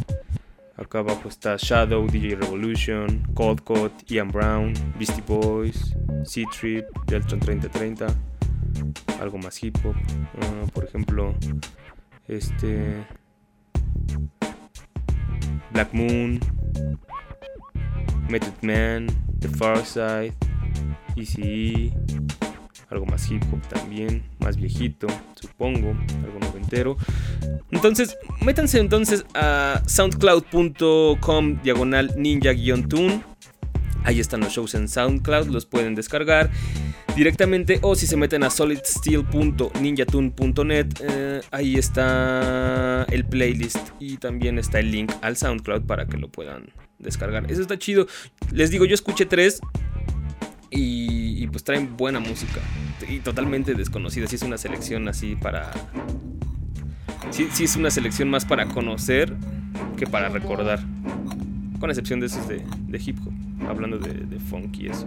Acá 0.77 0.99
abajo 0.99 1.29
está 1.29 1.57
Shadow, 1.59 2.07
DJ 2.07 2.37
Revolution, 2.37 3.21
Cold 3.35 3.61
Cut, 3.61 3.91
Ian 4.09 4.31
Brown, 4.31 4.73
Beastie 4.97 5.23
Boys, 5.27 5.95
C-Trip, 6.25 6.85
Deltron 7.05 7.39
3030, 7.39 8.07
algo 9.21 9.37
más 9.37 9.63
hip 9.63 9.77
hop, 9.85 9.95
ah, 10.41 10.65
por 10.73 10.85
ejemplo, 10.85 11.35
este 12.27 13.05
Black 15.71 15.93
Moon, 15.93 16.39
Method 18.29 18.53
Man, 18.61 19.07
The 19.39 19.49
Far 19.49 19.85
Side, 19.85 20.33
Easy, 21.15 21.93
algo 22.89 23.05
más 23.05 23.29
hip 23.29 23.43
hop 23.51 23.61
también, 23.67 24.23
más 24.39 24.57
viejito, 24.57 25.05
supongo, 25.35 25.95
algo 26.23 26.39
noventero. 26.39 26.97
Entonces, 27.71 28.17
métanse 28.41 28.79
entonces 28.79 29.25
a 29.33 29.81
soundcloud.com 29.85 31.61
diagonal 31.63 32.13
ninja-tune. 32.15 33.21
Ahí 34.05 34.19
están 34.19 34.41
los 34.41 34.51
shows 34.51 34.75
en 34.75 34.89
SoundCloud, 34.89 35.47
los 35.47 35.65
pueden 35.65 35.95
descargar 35.95 36.51
directamente 37.15 37.79
o 37.81 37.95
si 37.95 38.05
se 38.07 38.17
meten 38.17 38.43
a 38.43 38.49
solidsteel.ninjatune.net, 38.49 40.87
eh, 41.01 41.39
ahí 41.51 41.75
está 41.75 43.05
el 43.09 43.23
playlist 43.25 43.77
y 43.99 44.17
también 44.17 44.59
está 44.59 44.79
el 44.79 44.91
link 44.91 45.13
al 45.21 45.37
SoundCloud 45.37 45.83
para 45.83 46.07
que 46.07 46.17
lo 46.17 46.29
puedan 46.29 46.73
descargar. 47.03 47.49
Eso 47.51 47.61
está 47.61 47.77
chido. 47.77 48.07
Les 48.51 48.71
digo, 48.71 48.85
yo 48.85 48.95
escuché 48.95 49.25
tres 49.25 49.61
y, 50.69 51.45
pues 51.47 51.63
traen 51.63 51.95
buena 51.95 52.19
música 52.19 52.61
y 53.07 53.19
totalmente 53.19 53.75
desconocida. 53.75 54.27
Si 54.27 54.35
es 54.35 54.41
una 54.41 54.57
selección 54.57 55.07
así 55.07 55.35
para... 55.35 55.71
Si 57.31 57.63
es 57.63 57.75
una 57.75 57.91
selección 57.91 58.29
más 58.29 58.45
para 58.45 58.67
conocer 58.67 59.35
que 59.97 60.07
para 60.07 60.29
recordar. 60.29 60.79
Con 61.79 61.89
excepción 61.89 62.19
de 62.19 62.27
esos 62.27 62.47
de, 62.47 62.63
de 62.87 63.01
hip 63.03 63.17
hop, 63.25 63.33
hablando 63.67 63.97
de, 63.97 64.13
de 64.13 64.39
funk 64.39 64.77
y 64.79 64.87
eso. 64.87 65.05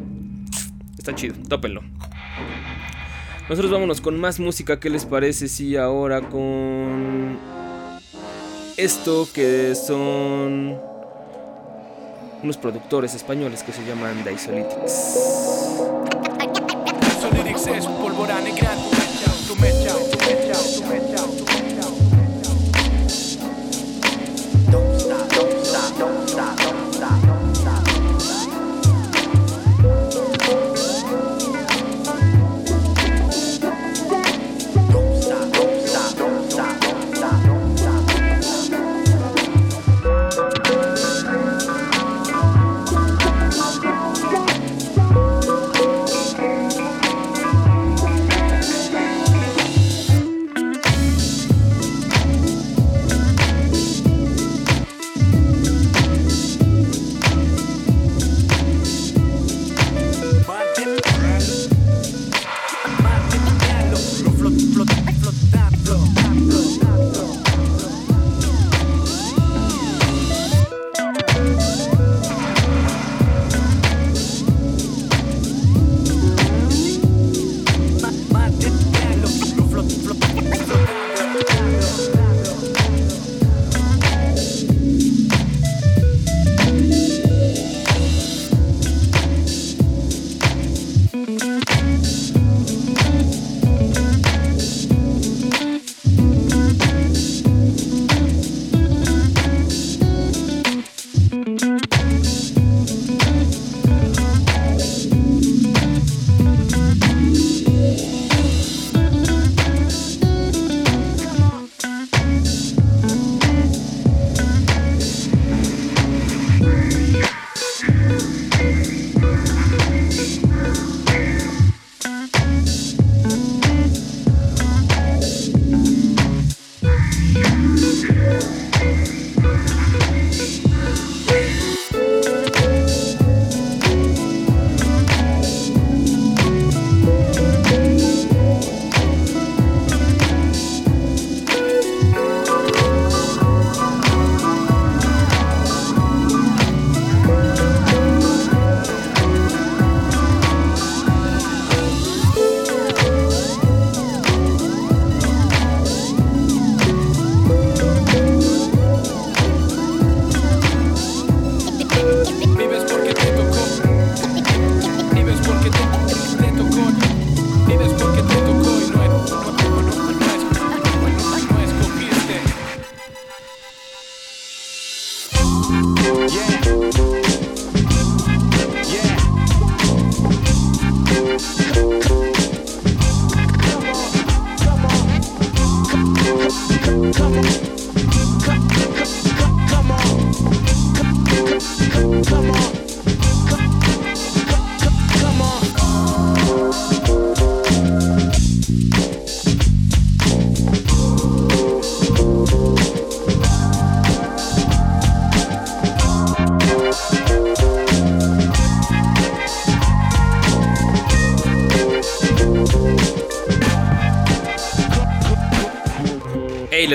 Está 0.98 1.14
chido, 1.14 1.34
tópenlo. 1.48 1.82
Nosotros 3.48 3.70
vámonos 3.70 4.00
con 4.00 4.18
más 4.18 4.40
música. 4.40 4.78
¿Qué 4.80 4.90
les 4.90 5.06
parece 5.06 5.48
si 5.48 5.76
ahora 5.76 6.20
con 6.20 7.38
esto 8.76 9.28
que 9.32 9.74
son 9.74 10.76
unos 12.46 12.56
productores 12.58 13.12
españoles 13.12 13.64
que 13.64 13.72
se 13.72 13.84
llaman 13.84 14.22
Disolytics? 14.24 15.80
Disolytics 17.00 17.66
es 17.66 17.86
pólvora 17.86 18.40
negra, 18.40 18.70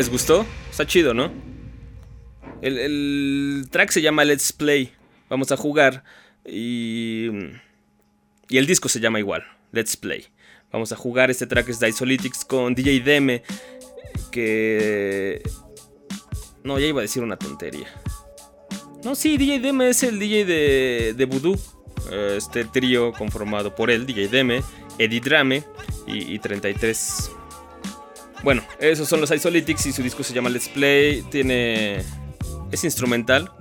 ¿les 0.01 0.09
gustó? 0.09 0.47
Está 0.71 0.87
chido, 0.87 1.13
¿no? 1.13 1.31
El, 2.63 3.67
track 3.69 3.91
se 3.91 4.01
llama 4.01 4.25
Let's 4.25 4.51
Play. 4.51 4.91
Vamos 5.29 5.51
a 5.51 5.57
jugar. 5.57 6.03
Y. 6.43 7.27
Y 8.49 8.57
el 8.57 8.65
disco 8.65 8.89
se 8.89 8.99
llama 8.99 9.19
igual. 9.19 9.43
Let's 9.71 9.95
Play. 9.95 10.25
Vamos 10.71 10.91
a 10.91 10.95
jugar. 10.95 11.29
Este 11.29 11.45
track 11.45 11.69
es 11.69 11.79
Disolytics 11.79 12.45
con 12.45 12.73
DJ 12.73 13.01
Deme. 13.01 13.43
Que. 14.31 15.43
No, 16.63 16.79
ya 16.79 16.87
iba 16.87 17.01
a 17.01 17.03
decir 17.03 17.21
una 17.21 17.37
tontería. 17.37 17.85
No, 19.03 19.13
sí, 19.13 19.37
DJ 19.37 19.59
Deme 19.59 19.89
es 19.89 20.01
el 20.01 20.17
DJ 20.17 20.45
de, 20.45 21.13
de 21.15 21.25
Voodoo. 21.25 21.59
Eh, 22.11 22.37
Este 22.39 22.65
trío 22.65 23.13
conformado 23.13 23.75
por 23.75 23.91
él, 23.91 24.07
DJ 24.07 24.29
Deme, 24.29 24.63
Eddie 24.97 25.21
Drame 25.21 25.63
y, 26.07 26.33
y 26.33 26.39
33. 26.39 27.33
Bueno, 28.43 28.63
esos 28.79 29.07
son 29.07 29.21
los 29.21 29.29
Isolytics 29.29 29.85
y 29.85 29.91
su 29.91 30.01
disco 30.01 30.23
se 30.23 30.33
llama 30.33 30.49
Let's 30.49 30.67
Play. 30.69 31.21
Tiene. 31.29 32.03
Es 32.71 32.83
instrumental. 32.83 33.51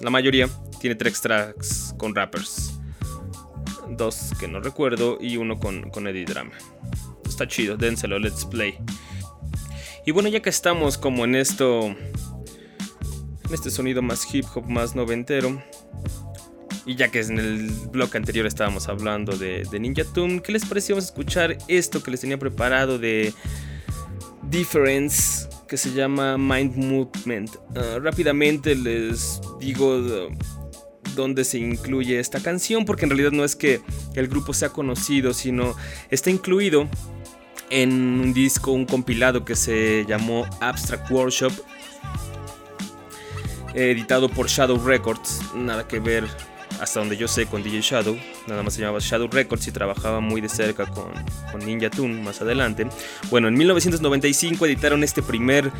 La 0.00 0.10
mayoría. 0.10 0.48
Tiene 0.80 0.96
tres 0.96 1.20
tracks 1.20 1.94
con 1.96 2.14
rappers. 2.14 2.78
Dos 3.88 4.32
que 4.38 4.48
no 4.48 4.60
recuerdo 4.60 5.18
y 5.20 5.36
uno 5.36 5.58
con, 5.58 5.90
con 5.90 6.06
Eddie 6.06 6.24
Drama. 6.24 6.52
Está 7.26 7.48
chido, 7.48 7.76
dénselo, 7.76 8.18
Let's 8.18 8.44
Play. 8.44 8.78
Y 10.04 10.12
bueno, 10.12 10.28
ya 10.28 10.40
que 10.40 10.50
estamos 10.50 10.98
como 10.98 11.24
en 11.24 11.34
esto. 11.34 11.86
En 11.86 13.54
este 13.54 13.70
sonido 13.70 14.02
más 14.02 14.32
hip 14.34 14.44
hop, 14.54 14.68
más 14.68 14.94
noventero. 14.94 15.62
Y 16.84 16.96
ya 16.96 17.08
que 17.08 17.20
en 17.20 17.38
el 17.38 17.70
bloque 17.90 18.18
anterior 18.18 18.46
estábamos 18.46 18.88
hablando 18.88 19.36
de, 19.36 19.64
de 19.70 19.80
Ninja 19.80 20.04
Tune, 20.04 20.40
¿qué 20.40 20.52
les 20.52 20.64
pareció 20.64 20.96
escuchar 20.96 21.58
esto 21.68 22.02
que 22.02 22.10
les 22.10 22.20
tenía 22.20 22.38
preparado 22.38 22.98
de 22.98 23.34
Difference, 24.50 25.48
que 25.68 25.76
se 25.76 25.92
llama 25.92 26.36
Mind 26.36 26.76
Movement? 26.76 27.50
Ah, 27.76 27.98
rápidamente 28.02 28.74
les 28.74 29.40
digo 29.60 30.02
de- 30.02 30.36
dónde 31.14 31.44
se 31.44 31.58
incluye 31.58 32.18
esta 32.20 32.40
canción, 32.40 32.84
porque 32.84 33.04
en 33.04 33.10
realidad 33.10 33.32
no 33.32 33.44
es 33.44 33.56
que 33.56 33.80
el 34.14 34.28
grupo 34.28 34.52
sea 34.52 34.68
conocido, 34.70 35.32
sino 35.34 35.74
está 36.10 36.30
incluido 36.30 36.88
en 37.68 37.92
un 37.92 38.32
disco, 38.32 38.72
un 38.72 38.84
compilado 38.86 39.44
que 39.44 39.54
se 39.56 40.04
llamó 40.08 40.46
Abstract 40.60 41.10
Workshop 41.10 41.52
editado 43.74 44.28
por 44.28 44.48
Shadow 44.48 44.84
Records, 44.84 45.40
nada 45.54 45.86
que 45.86 46.00
ver 46.00 46.24
hasta 46.80 47.00
donde 47.00 47.16
yo 47.16 47.28
sé 47.28 47.46
con 47.46 47.62
DJ 47.62 47.80
Shadow, 47.82 48.18
nada 48.46 48.62
más 48.62 48.74
se 48.74 48.80
llamaba 48.80 48.98
Shadow 49.00 49.28
Records 49.28 49.66
y 49.68 49.72
trabajaba 49.72 50.20
muy 50.20 50.40
de 50.40 50.48
cerca 50.48 50.86
con, 50.86 51.12
Ninja 51.64 51.90
Tune 51.90 52.22
más 52.22 52.40
adelante. 52.40 52.86
Bueno, 53.30 53.48
en 53.48 53.54
1995 53.54 54.66
editaron 54.66 55.04
este 55.04 55.22
primer 55.22 55.70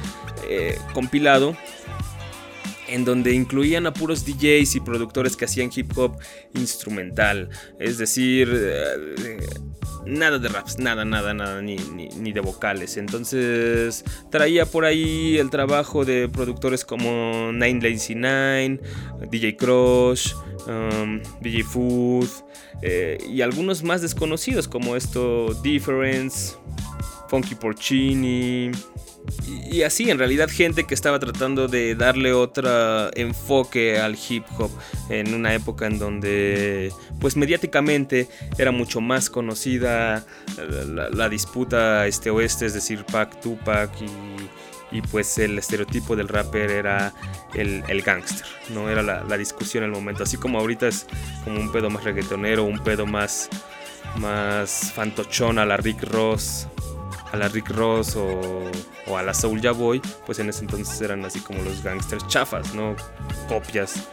eh, 0.49 0.79
compilado 0.93 1.57
en 2.89 3.05
donde 3.05 3.33
incluían 3.33 3.87
a 3.87 3.95
puros 3.95 4.27
DJs 4.27 4.77
y 4.77 4.81
productores 4.81 5.37
que 5.37 5.47
hacían 5.47 5.71
hip 5.75 5.97
hop 5.97 6.19
instrumental, 6.55 7.49
es 7.79 7.99
decir, 7.99 8.51
eh, 8.53 9.47
nada 10.07 10.39
de 10.39 10.49
raps, 10.49 10.79
nada, 10.79 11.05
nada, 11.05 11.35
nada, 11.35 11.61
ni, 11.63 11.77
ni, 11.77 12.33
de 12.33 12.41
vocales. 12.41 12.97
Entonces 12.97 14.05
traía 14.31 14.67
por 14.67 14.85
ahí 14.85 15.39
el 15.39 15.51
trabajo 15.51 16.05
de 16.05 16.29
productores 16.29 16.85
como 16.85 17.53
Nine 17.53 17.81
Lazy 17.81 18.15
Nine, 18.15 18.81
DJ 19.31 19.57
Crush, 19.57 20.33
um, 20.67 21.21
DJ 21.41 21.65
Food 21.65 22.29
eh, 22.83 23.19
y 23.29 23.43
algunos 23.43 23.83
más 23.83 24.03
desconocidos 24.03 24.69
como 24.69 24.97
esto 24.97 25.55
Difference, 25.63 26.55
Funky 27.29 27.55
Porcini. 27.55 28.71
Y, 29.47 29.83
así, 29.83 30.11
en 30.11 30.19
realidad, 30.19 30.49
gente 30.49 30.85
que 30.85 30.95
estaba 30.95 31.19
tratando 31.19 31.69
de 31.69 31.95
darle 31.95 32.33
otro 32.33 33.15
enfoque 33.15 33.99
al 33.99 34.17
hip 34.29 34.45
hop 34.59 34.71
en 35.09 35.35
una 35.35 35.55
época 35.55 35.87
en 35.87 35.99
donde, 35.99 36.93
pues 37.21 37.37
mediáticamente, 37.37 38.29
era 38.59 38.73
mucho 38.73 39.01
más 39.01 39.31
conocida 39.31 40.25
la, 41.13 41.29
disputa 41.29 42.07
este-oeste, 42.07 42.67
es 42.67 42.75
decir, 42.75 43.05
Pac, 43.05 43.41
Tupac 43.41 43.91
y, 44.01 44.97
y 44.97 45.03
pues 45.03 45.39
el 45.39 45.59
estereotipo 45.59 46.17
del 46.17 46.29
rapper 46.29 46.71
era 46.71 47.13
el, 47.55 47.85
el 47.89 48.03
gangster, 48.03 48.47
¿no? 48.71 48.89
Era 48.89 49.03
la, 49.03 49.23
la, 49.25 49.37
discusión 49.37 49.85
en 49.85 49.91
el 49.91 49.97
momento. 49.97 50.25
Así 50.25 50.37
como 50.37 50.59
ahorita 50.59 50.89
es 50.89 51.07
como 51.45 51.61
un 51.61 51.71
pedo 51.71 51.91
más 51.91 52.05
reggaetonero, 52.05 52.65
un 52.65 52.83
pedo 52.83 53.07
más, 53.07 53.49
más 54.17 54.93
fantochón 54.95 55.59
a 55.59 55.67
la 55.67 55.77
Rick 55.77 56.03
Ross, 56.03 56.67
a 57.33 57.37
la 57.37 57.49
Rick 57.49 57.71
Ross 57.71 58.17
o, 58.17 58.71
o 59.07 59.17
a 59.17 59.23
la 59.23 59.35
Soulja 59.35 59.73
Boy, 59.73 60.01
pues 60.27 60.39
en 60.39 60.49
ese 60.49 60.61
entonces 60.63 61.01
eran 61.01 61.25
así 61.25 61.41
como 61.41 61.63
los 61.63 61.83
gangsters 61.83 62.27
chafas, 62.27 62.75
¿no? 62.75 62.97
Copias. 63.49 64.09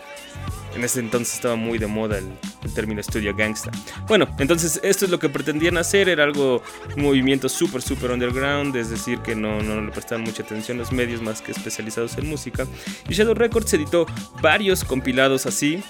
En 0.76 0.84
ese 0.84 0.99
entonces 0.99 1.34
estaba 1.34 1.55
muy 1.55 1.80
de 1.80 1.88
moda 1.88 2.20
el, 2.20 2.32
el 2.63 2.74
término 2.74 3.01
estudio 3.01 3.36
gangsta. 3.36 3.72
Bueno, 4.07 4.28
entonces 4.38 4.80
esto 4.84 5.05
es 5.05 5.11
lo 5.11 5.18
que 5.18 5.28
pretendían 5.28 5.78
hacer, 5.78 6.07
era 6.07 6.24
algo, 6.24 6.61
un 6.95 7.01
movimiento 7.01 7.49
súper, 7.49 7.82
súper 7.82 8.11
underground, 8.11 8.76
es 8.76 8.91
decir, 8.91 9.20
que 9.20 9.36
no, 9.36 9.63
no 9.63 9.82
le 9.82 9.91
prestaban 9.91 10.24
mucha 10.24 10.43
atención 10.43 10.78
los 10.78 10.91
medios 10.91 11.22
más 11.22 11.41
que 11.41 11.51
especializados 11.51 12.15
en 12.20 12.30
música. 12.30 12.68
Y 13.09 13.13
Shadow 13.13 13.34
Records 13.34 13.74
editó 13.74 14.05
varios 14.39 14.84
compilados 14.84 15.47
así. 15.47 15.82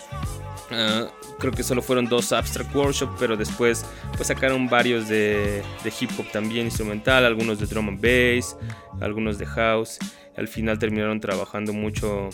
Uh, 0.69 1.07
creo 1.39 1.53
que 1.53 1.63
solo 1.63 1.81
fueron 1.81 2.07
dos 2.07 2.33
Abstract 2.33 2.75
Workshop, 2.75 3.09
pero 3.17 3.37
después 3.37 3.85
pues 4.15 4.27
sacaron 4.27 4.67
varios 4.67 5.07
de, 5.07 5.63
de, 5.83 5.93
hip 5.97 6.11
hop 6.19 6.29
también 6.31 6.65
instrumental, 6.65 7.25
algunos 7.25 7.57
de 7.59 7.65
drum 7.67 7.87
and 7.87 8.01
bass, 8.01 8.57
algunos 8.99 9.37
de 9.37 9.45
house. 9.45 9.97
Al 10.35 10.47
final 10.47 10.77
terminaron 10.77 11.21
trabajando 11.21 11.71
mucho 11.71 12.29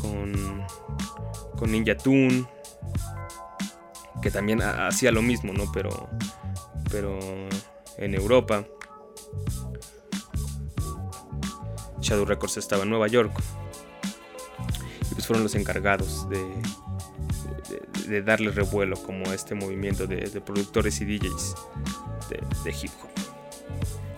con, 0.00 0.64
con 1.56 1.72
Ninja 1.72 1.96
Tune, 1.96 2.46
que 4.22 4.30
también 4.30 4.62
hacía 4.62 5.10
lo 5.10 5.20
mismo, 5.20 5.52
¿no? 5.52 5.70
Pero, 5.72 6.08
pero 6.90 7.18
en 7.98 8.14
Europa. 8.14 8.64
Shadow 12.00 12.24
Records 12.24 12.56
estaba 12.58 12.84
en 12.84 12.90
Nueva 12.90 13.08
York. 13.08 13.32
Y 15.10 15.14
pues 15.14 15.26
fueron 15.26 15.42
los 15.42 15.54
encargados 15.54 16.28
de, 16.28 16.38
de, 18.08 18.22
darle 18.22 18.50
revuelo 18.50 18.96
como 18.96 19.32
este 19.32 19.54
movimiento 19.54 20.06
de, 20.06 20.40
productores 20.40 21.00
y 21.00 21.04
DJs 21.04 21.54
de, 22.64 22.70
hip 22.70 22.90
hop. 23.02 23.10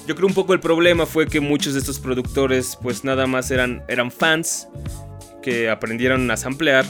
Yo 0.06 0.14
creo 0.14 0.28
un 0.28 0.34
poco 0.34 0.52
el 0.52 0.60
problema 0.60 1.04
fue 1.06 1.26
que 1.26 1.40
muchos 1.40 1.74
de 1.74 1.80
estos 1.80 1.98
productores 1.98 2.78
pues 2.80 3.04
nada 3.04 3.26
más 3.26 3.50
eran, 3.50 3.82
eran 3.88 4.10
fans 4.10 4.68
que 5.42 5.68
aprendieron 5.68 6.30
a 6.30 6.36
samplear, 6.36 6.84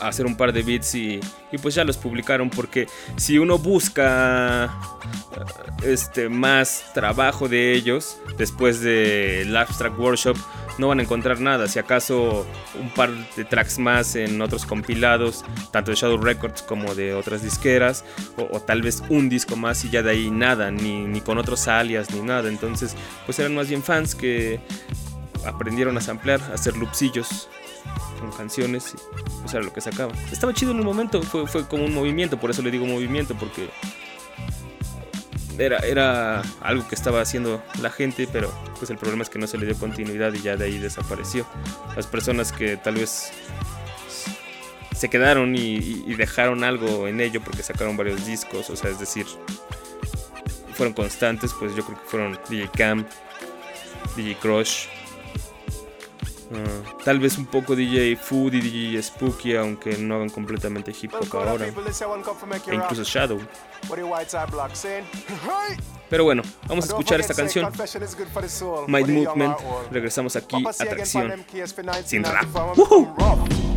a 0.00 0.08
hacer 0.08 0.26
un 0.26 0.36
par 0.36 0.52
de 0.52 0.62
beats 0.62 0.94
y, 0.94 1.20
y 1.52 1.58
pues 1.58 1.74
ya 1.74 1.84
los 1.84 1.96
publicaron 1.96 2.50
porque 2.50 2.86
si 3.16 3.38
uno 3.38 3.58
busca 3.58 4.72
este 5.84 6.28
más 6.28 6.90
trabajo 6.94 7.48
de 7.48 7.72
ellos 7.72 8.18
después 8.36 8.80
del 8.80 9.56
Abstract 9.56 9.98
Workshop 9.98 10.36
no 10.78 10.88
van 10.88 11.00
a 11.00 11.02
encontrar 11.02 11.40
nada. 11.40 11.68
Si 11.68 11.78
acaso 11.78 12.46
un 12.80 12.90
par 12.90 13.10
de 13.36 13.44
tracks 13.44 13.78
más 13.78 14.16
en 14.16 14.40
otros 14.40 14.66
compilados, 14.66 15.44
tanto 15.70 15.90
de 15.90 15.96
Shadow 15.96 16.18
Records 16.18 16.62
como 16.62 16.94
de 16.94 17.14
otras 17.14 17.42
disqueras, 17.42 18.04
o, 18.36 18.60
tal 18.60 18.82
vez 18.82 19.02
un 19.08 19.28
disco 19.28 19.56
más 19.56 19.84
y 19.84 19.90
ya 19.90 20.02
de 20.02 20.10
ahí 20.10 20.30
nada, 20.30 20.70
ni, 20.70 21.04
ni, 21.04 21.20
con 21.20 21.38
otros 21.38 21.68
alias 21.68 22.10
ni 22.10 22.20
nada. 22.20 22.48
Entonces, 22.48 22.94
pues 23.24 23.38
eran 23.38 23.54
más 23.54 23.68
bien 23.68 23.82
fans 23.82 24.14
que 24.14 24.60
aprendieron 25.46 25.96
a 25.96 26.00
samplear, 26.00 26.40
a 26.50 26.54
hacer 26.54 26.76
loopsillos 26.76 27.48
con 28.20 28.32
canciones 28.32 28.94
y 28.94 29.40
pues 29.40 29.54
era 29.54 29.62
lo 29.62 29.72
que 29.72 29.80
sacaban. 29.80 30.16
Estaba 30.32 30.52
chido 30.52 30.72
en 30.72 30.80
un 30.80 30.86
momento, 30.86 31.22
fue, 31.22 31.46
fue 31.46 31.66
como 31.66 31.84
un 31.84 31.94
movimiento, 31.94 32.38
por 32.38 32.50
eso 32.50 32.62
le 32.62 32.70
digo 32.70 32.86
movimiento, 32.86 33.34
porque 33.36 33.68
era, 35.58 35.78
era 35.78 36.42
algo 36.60 36.86
que 36.88 36.94
estaba 36.94 37.20
haciendo 37.20 37.62
la 37.80 37.90
gente, 37.90 38.28
pero 38.32 38.52
pues 38.78 38.90
el 38.90 38.98
problema 38.98 39.22
es 39.22 39.30
que 39.30 39.38
no 39.38 39.46
se 39.46 39.58
le 39.58 39.66
dio 39.66 39.76
continuidad 39.76 40.32
y 40.32 40.42
ya 40.42 40.56
de 40.56 40.66
ahí 40.66 40.78
desapareció. 40.78 41.46
Las 41.94 42.06
personas 42.06 42.52
que 42.52 42.76
tal 42.76 42.94
vez 42.94 43.30
se 44.94 45.08
quedaron 45.08 45.54
y, 45.54 45.76
y 46.06 46.14
dejaron 46.14 46.64
algo 46.64 47.06
en 47.06 47.20
ello 47.20 47.40
porque 47.42 47.62
sacaron 47.62 47.96
varios 47.96 48.26
discos, 48.26 48.70
o 48.70 48.76
sea, 48.76 48.90
es 48.90 48.98
decir, 48.98 49.26
fueron 50.74 50.94
constantes, 50.94 51.52
pues 51.58 51.74
yo 51.74 51.84
creo 51.84 51.98
que 51.98 52.08
fueron 52.08 52.38
DJ 52.48 52.70
Cam, 52.76 53.06
DJ 54.16 54.36
Crush, 54.36 54.86
Uh, 56.50 57.02
tal 57.04 57.18
vez 57.18 57.38
un 57.38 57.46
poco 57.46 57.74
DJ 57.74 58.16
Food 58.16 58.54
y 58.54 58.60
DJ 58.60 59.02
Spooky, 59.02 59.56
aunque 59.56 59.96
no 59.98 60.16
hagan 60.16 60.30
completamente 60.30 60.92
hip 61.00 61.12
hop 61.14 61.36
ahora. 61.36 61.66
E 61.66 62.74
incluso 62.74 63.02
Shadow. 63.02 63.38
Pero 66.08 66.22
bueno, 66.22 66.42
vamos 66.68 66.84
a 66.84 66.88
escuchar 66.88 67.18
esta 67.20 67.34
canción. 67.34 67.68
Mind 68.86 69.08
Movement. 69.08 69.56
Regresamos 69.90 70.36
aquí 70.36 70.64
a 70.64 70.72
Tracción. 70.72 71.44
Sin 72.04 72.22
rap. 72.22 72.44
Y 73.48 73.75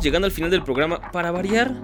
llegando 0.00 0.26
al 0.26 0.32
final 0.32 0.50
del 0.50 0.62
programa. 0.62 1.00
Para 1.12 1.30
variar, 1.30 1.74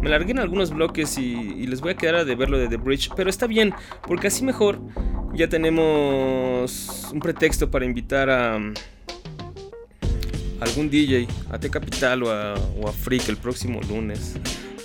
me 0.00 0.08
largué 0.08 0.32
en 0.32 0.38
algunos 0.38 0.70
bloques 0.70 1.16
y, 1.18 1.66
les 1.66 1.80
voy 1.80 1.92
a 1.92 1.96
quedar 1.96 2.16
a 2.16 2.24
de 2.24 2.34
verlo 2.34 2.58
de 2.58 2.68
The 2.68 2.76
Bridge. 2.76 3.10
Pero 3.16 3.30
está 3.30 3.46
bien, 3.46 3.74
porque 4.06 4.26
así 4.28 4.44
mejor 4.44 4.80
ya 5.34 5.48
tenemos 5.48 7.10
un 7.12 7.20
pretexto 7.20 7.70
para 7.70 7.84
invitar 7.84 8.28
a 8.30 8.60
algún 10.60 10.90
DJ, 10.90 11.26
a 11.50 11.58
T 11.58 11.70
Capital 11.70 12.22
o 12.22 12.30
a, 12.30 12.54
o 12.80 12.92
Freak 12.92 13.28
el 13.28 13.36
próximo 13.36 13.80
lunes 13.88 14.36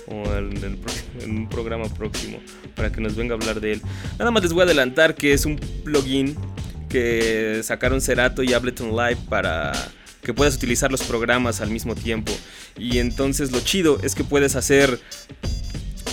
o 0.06 0.24
en, 0.34 0.80
en 1.20 1.30
un 1.30 1.48
programa 1.48 1.84
próximo 1.84 2.38
para 2.74 2.90
que 2.90 3.00
nos 3.00 3.14
venga 3.14 3.34
a 3.34 3.38
hablar 3.38 3.60
de 3.60 3.72
él. 3.72 3.82
Nada 4.18 4.30
más 4.30 4.42
les 4.42 4.52
voy 4.52 4.62
a 4.62 4.64
adelantar 4.64 5.14
que 5.14 5.32
es 5.32 5.44
un 5.44 5.56
plugin 5.84 6.34
que 6.88 7.60
sacaron 7.62 8.00
Cerato 8.00 8.42
y 8.42 8.54
Ableton 8.54 8.96
Live 8.96 9.18
para 9.28 9.72
que 10.28 10.34
puedas 10.34 10.56
utilizar 10.56 10.92
los 10.92 11.04
programas 11.04 11.62
al 11.62 11.70
mismo 11.70 11.94
tiempo. 11.94 12.30
Y 12.76 12.98
entonces 12.98 13.50
lo 13.50 13.60
chido 13.60 13.98
es 14.02 14.14
que 14.14 14.24
puedes 14.24 14.56
hacer 14.56 15.00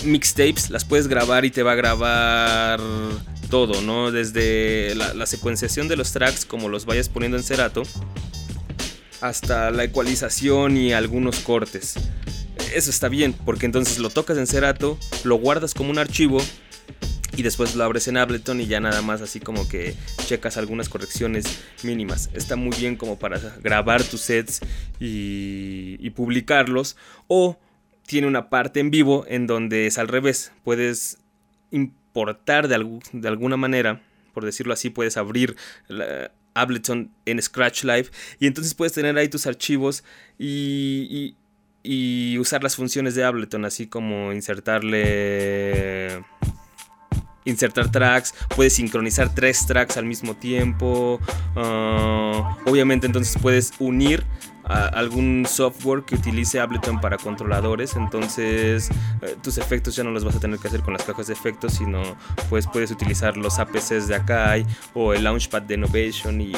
mixtapes, 0.06 0.70
las 0.70 0.86
puedes 0.86 1.10
grabar 1.10 1.44
y 1.44 1.52
te 1.52 1.64
va 1.64 1.74
a 1.74 1.76
grabar 1.76 2.80
todo, 3.50 3.82
¿no? 3.82 4.14
Desde 4.14 4.96
la, 4.96 5.14
la 5.14 5.26
secuenciación 5.26 5.90
de 5.90 5.98
los 5.98 6.14
tracks, 6.14 6.46
como 6.46 6.70
los 6.70 6.86
vayas 6.86 7.10
poniendo 7.10 7.36
en 7.36 7.44
Cerato, 7.44 7.84
hasta 9.20 9.70
la 9.70 9.84
ecualización 9.84 10.78
y 10.78 10.94
algunos 10.94 11.40
cortes. 11.40 11.96
Eso 12.74 12.92
está 12.92 13.10
bien, 13.10 13.34
porque 13.34 13.66
entonces 13.66 14.00
lo 14.00 14.10
tocas 14.12 14.38
en 14.38 14.48
Cerato, 14.48 14.98
lo 15.26 15.36
guardas 15.36 15.74
como 15.74 15.90
un 15.90 16.00
archivo 16.00 16.42
y 17.36 17.44
después 17.44 17.76
lo 17.76 17.84
abres 17.84 18.08
en 18.08 18.18
Ableton 18.18 18.62
y 18.62 18.68
ya 18.68 18.80
nada 18.80 19.02
más 19.02 19.22
así 19.22 19.40
como 19.40 19.68
que 19.68 19.96
checas 20.26 20.58
algunas 20.58 20.90
correcciones 20.90 21.46
mínimas. 21.84 22.30
Está 22.34 22.56
muy 22.56 22.76
bien 22.78 22.96
como 22.96 23.18
para 23.20 23.40
grabar 23.64 24.04
tus 24.04 24.22
sets 24.22 24.62
y, 25.00 25.98
y 26.00 26.10
publicarlos. 26.12 26.96
O 27.28 27.60
tiene 28.08 28.28
una 28.28 28.50
parte 28.50 28.80
en 28.80 28.92
vivo 28.92 29.26
en 29.28 29.48
donde 29.48 29.88
es 29.88 29.98
al 29.98 30.08
revés. 30.08 30.52
Puedes 30.64 31.18
importar 31.72 32.68
de, 32.68 32.78
algu- 32.78 33.02
de 33.12 33.28
alguna 33.28 33.58
manera, 33.58 34.02
por 34.34 34.46
decirlo 34.46 34.74
así, 34.74 34.90
puedes 34.90 35.18
abrir 35.18 35.56
Ableton 36.54 37.12
en 37.26 37.42
Scratch 37.42 37.84
Live 37.84 38.10
y 38.40 38.48
entonces 38.48 38.74
puedes 38.74 38.94
tener 38.94 39.18
ahí 39.18 39.28
tus 39.28 39.46
archivos 39.48 40.04
y, 40.40 41.08
y- 41.10 41.36
y 41.88 42.40
usar 42.40 42.64
las 42.64 42.76
funciones 42.76 43.14
de 43.14 43.24
Ableton, 43.24 43.64
así 43.66 43.86
como 43.86 44.32
insertarle 44.34 46.24
insertar 47.46 47.92
tracks, 47.92 48.34
puedes 48.56 48.74
sincronizar 48.74 49.34
tres 49.34 49.66
tracks 49.66 49.98
al 49.98 50.06
mismo 50.06 50.36
tiempo. 50.36 51.20
ah, 51.56 52.58
obviamente 52.66 53.08
entonces 53.08 53.38
puedes 53.42 53.74
unir 53.80 54.24
algún 54.68 55.46
software 55.48 56.04
que 56.04 56.16
utilice 56.16 56.60
Ableton 56.60 57.00
para 57.00 57.18
controladores. 57.18 57.96
Entonces 57.96 58.90
eh, 59.22 59.36
tus 59.42 59.58
efectos 59.58 59.96
ya 59.96 60.04
no 60.04 60.12
los 60.12 60.24
vas 60.24 60.36
a 60.36 60.40
tener 60.40 60.60
que 60.60 60.68
hacer 60.68 60.82
con 60.82 60.94
las 60.94 61.04
cajas 61.04 61.28
de 61.28 61.34
efectos, 61.34 61.74
sino 61.74 62.02
pues 62.50 62.68
puedes 62.68 62.92
utilizar 62.92 63.38
los 63.38 63.60
APCs 63.60 64.08
de 64.08 64.16
Akai 64.16 64.66
o 64.94 65.14
el 65.14 65.24
Launchpad 65.24 65.64
de 65.64 65.76
Innovation 65.76 66.42
y, 66.42 66.54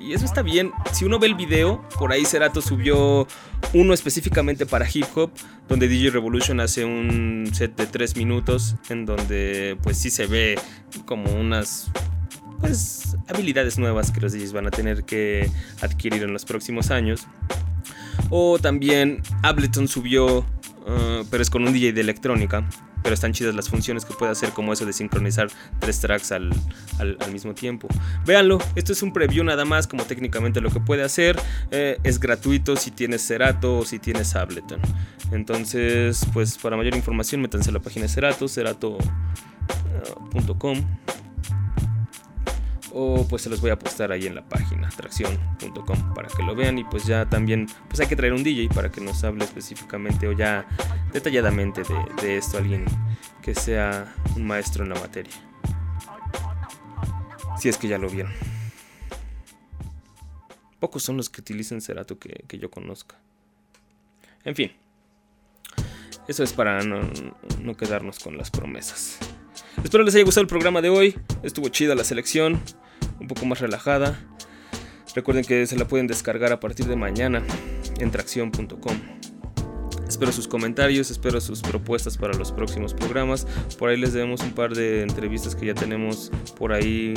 y 0.00 0.12
eso 0.12 0.24
está 0.24 0.42
bien. 0.42 0.72
Si 0.92 1.04
uno 1.04 1.18
ve 1.18 1.26
el 1.26 1.34
video, 1.34 1.82
por 1.98 2.12
ahí 2.12 2.24
Cerato 2.24 2.62
subió 2.62 3.26
uno 3.72 3.92
específicamente 3.92 4.66
para 4.66 4.86
hip 4.92 5.06
hop, 5.14 5.30
donde 5.68 5.88
DJ 5.88 6.10
Revolution 6.10 6.60
hace 6.60 6.84
un 6.84 7.50
set 7.52 7.76
de 7.76 7.86
3 7.86 8.16
minutos, 8.16 8.76
en 8.88 9.04
donde 9.04 9.76
pues 9.82 9.98
sí 9.98 10.10
se 10.10 10.26
ve 10.26 10.58
como 11.04 11.32
unas 11.32 11.90
pues 12.60 13.16
habilidades 13.28 13.78
nuevas 13.78 14.10
que 14.10 14.20
los 14.20 14.32
DJs 14.32 14.52
van 14.52 14.66
a 14.66 14.70
tener 14.70 15.04
que 15.04 15.50
adquirir 15.80 16.22
en 16.22 16.32
los 16.32 16.44
próximos 16.44 16.90
años. 16.90 17.26
O 18.30 18.58
también 18.58 19.22
Ableton 19.42 19.88
subió, 19.88 20.38
uh, 20.38 20.44
pero 21.30 21.42
es 21.42 21.50
con 21.50 21.66
un 21.66 21.72
DJ 21.72 21.92
de 21.92 22.00
electrónica. 22.00 22.68
Pero 23.00 23.14
están 23.14 23.32
chidas 23.32 23.54
las 23.54 23.68
funciones 23.68 24.04
que 24.04 24.12
puede 24.12 24.32
hacer, 24.32 24.50
como 24.50 24.72
eso 24.72 24.84
de 24.84 24.92
sincronizar 24.92 25.48
tres 25.78 26.00
tracks 26.00 26.32
al, 26.32 26.50
al- 26.98 27.16
mismo 27.32 27.54
tiempo. 27.54 27.86
Véanlo, 28.26 28.58
esto 28.74 28.92
es 28.92 29.04
un 29.04 29.12
preview 29.12 29.44
nada 29.44 29.64
más, 29.64 29.86
como 29.86 30.02
técnicamente 30.02 30.60
lo 30.60 30.68
que 30.70 30.80
puede 30.80 31.04
hacer. 31.04 31.40
Eh, 31.70 31.96
es 32.02 32.18
gratuito 32.18 32.74
si 32.74 32.90
tienes 32.90 33.24
Cerato 33.24 33.78
o 33.78 33.84
si 33.84 34.00
tienes 34.00 34.34
Ableton. 34.34 34.80
Entonces, 35.30 36.26
pues 36.32 36.58
para 36.58 36.76
mayor 36.76 36.96
información, 36.96 37.40
métanse 37.40 37.70
a 37.70 37.72
la 37.74 37.78
página 37.80 38.06
de 38.06 38.08
Cerato, 38.08 38.48
cerato.com 38.48 39.06
o 43.00 43.24
pues 43.28 43.42
se 43.42 43.48
los 43.48 43.60
voy 43.60 43.70
a 43.70 43.78
postar 43.78 44.10
ahí 44.10 44.26
en 44.26 44.34
la 44.34 44.48
página 44.48 44.88
tracción.com 44.88 46.14
para 46.14 46.26
que 46.26 46.42
lo 46.42 46.56
vean. 46.56 46.78
Y 46.78 46.84
pues 46.84 47.04
ya 47.04 47.30
también 47.30 47.68
pues 47.86 48.00
hay 48.00 48.08
que 48.08 48.16
traer 48.16 48.32
un 48.32 48.42
DJ 48.42 48.68
para 48.74 48.90
que 48.90 49.00
nos 49.00 49.22
hable 49.22 49.44
específicamente 49.44 50.26
o 50.26 50.32
ya 50.32 50.66
detalladamente 51.12 51.82
de, 52.20 52.36
esto 52.36 52.58
alguien 52.58 52.84
que 53.40 53.54
sea 53.54 54.12
un 54.34 54.48
maestro 54.48 54.82
en 54.82 54.90
la 54.90 54.98
materia. 54.98 55.32
Si 57.60 57.68
es 57.68 57.76
que 57.76 57.86
ya 57.86 57.98
lo 57.98 58.10
vieron. 58.10 58.32
Pocos 60.80 61.04
son 61.04 61.16
los 61.16 61.30
que 61.30 61.40
utilizan 61.40 61.80
Cerato 61.80 62.18
que, 62.18 62.44
que 62.48 62.58
yo 62.58 62.68
conozca. 62.68 63.16
En 64.42 64.56
fin. 64.56 64.72
Eso 66.26 66.42
es 66.42 66.52
para 66.52 66.82
no, 66.82 67.00
no 67.62 67.76
quedarnos 67.76 68.18
con 68.18 68.36
las 68.36 68.50
promesas. 68.50 69.18
Espero 69.84 70.02
les 70.02 70.16
haya 70.16 70.24
gustado 70.24 70.42
el 70.42 70.48
programa 70.48 70.82
de 70.82 70.88
hoy. 70.88 71.16
Estuvo 71.44 71.68
chida 71.68 71.94
la 71.94 72.04
selección, 72.04 72.60
un 73.20 73.28
poco 73.28 73.46
más 73.46 73.60
relajada. 73.60 74.18
Recuerden 75.14 75.44
que 75.44 75.66
se 75.66 75.76
la 75.76 75.86
pueden 75.86 76.06
descargar 76.06 76.52
a 76.52 76.60
partir 76.60 76.86
de 76.86 76.96
mañana 76.96 77.42
en 77.98 78.10
tracción.com. 78.10 78.96
Espero 80.06 80.32
sus 80.32 80.48
comentarios, 80.48 81.10
espero 81.10 81.40
sus 81.40 81.60
propuestas 81.60 82.16
para 82.16 82.32
los 82.34 82.52
próximos 82.52 82.94
programas. 82.94 83.46
Por 83.78 83.90
ahí 83.90 83.98
les 83.98 84.12
debemos 84.12 84.40
un 84.42 84.52
par 84.52 84.74
de 84.74 85.02
entrevistas 85.02 85.54
que 85.54 85.66
ya 85.66 85.74
tenemos 85.74 86.30
por 86.56 86.72
ahí 86.72 87.14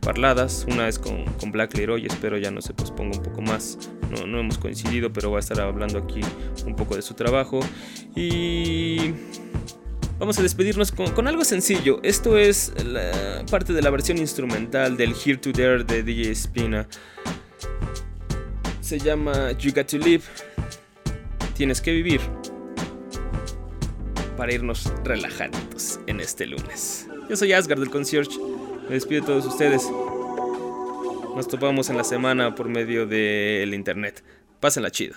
parladas. 0.00 0.66
Una 0.68 0.88
es 0.88 0.98
con, 0.98 1.24
con 1.38 1.52
Black 1.52 1.76
Leroy, 1.76 2.06
espero 2.06 2.36
ya 2.38 2.50
no 2.50 2.60
se 2.62 2.74
posponga 2.74 3.16
un 3.16 3.22
poco 3.22 3.42
más. 3.42 3.78
No, 4.10 4.26
no 4.26 4.40
hemos 4.40 4.58
coincidido, 4.58 5.12
pero 5.12 5.30
va 5.30 5.38
a 5.38 5.40
estar 5.40 5.60
hablando 5.60 5.98
aquí 5.98 6.20
un 6.66 6.74
poco 6.74 6.96
de 6.96 7.02
su 7.02 7.14
trabajo. 7.14 7.60
Y 8.14 9.14
Vamos 10.18 10.38
a 10.38 10.42
despedirnos 10.42 10.92
con, 10.92 11.28
algo 11.28 11.44
sencillo. 11.44 12.00
Esto 12.02 12.38
es 12.38 12.72
la 12.84 13.44
parte 13.50 13.74
de 13.74 13.82
la 13.82 13.90
versión 13.90 14.16
instrumental 14.16 14.96
del 14.96 15.12
Here 15.12 15.36
to 15.36 15.52
There 15.52 15.84
de 15.84 16.02
DJ 16.02 16.34
Spina. 16.34 16.88
Se 18.80 18.98
llama 18.98 19.52
You 19.52 19.72
Got 19.74 19.88
to 19.88 19.98
Live. 19.98 20.24
Tienes 21.54 21.82
que 21.82 21.92
vivir. 21.92 22.22
Para 24.38 24.54
irnos 24.54 24.90
relajaditos 25.04 26.00
en 26.06 26.20
este 26.20 26.46
lunes. 26.46 27.06
Yo 27.28 27.36
soy 27.36 27.52
Asgard 27.52 27.80
del 27.80 27.90
Concierge. 27.90 28.38
Me 28.88 28.94
despido 28.94 29.20
de 29.20 29.26
todos 29.26 29.44
ustedes. 29.44 29.86
Nos 31.34 31.46
topamos 31.46 31.90
en 31.90 31.98
la 31.98 32.04
semana 32.04 32.54
por 32.54 32.70
medio 32.70 33.06
del 33.06 33.74
internet. 33.74 34.24
Pásenla 34.60 34.90
chido. 34.90 35.16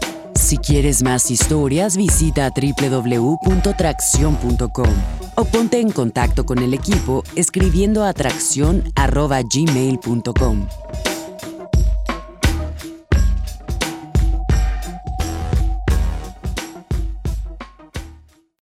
Si 0.51 0.57
quieres 0.57 1.01
más 1.01 1.31
historias, 1.31 1.95
visita 1.95 2.51
www.tracción.com 2.51 4.93
o 5.35 5.45
ponte 5.45 5.79
en 5.79 5.91
contacto 5.91 6.45
con 6.45 6.59
el 6.59 6.73
equipo 6.73 7.23
escribiendo 7.37 8.03
a 8.03 8.11
tracción.gmail.com. 8.11 10.67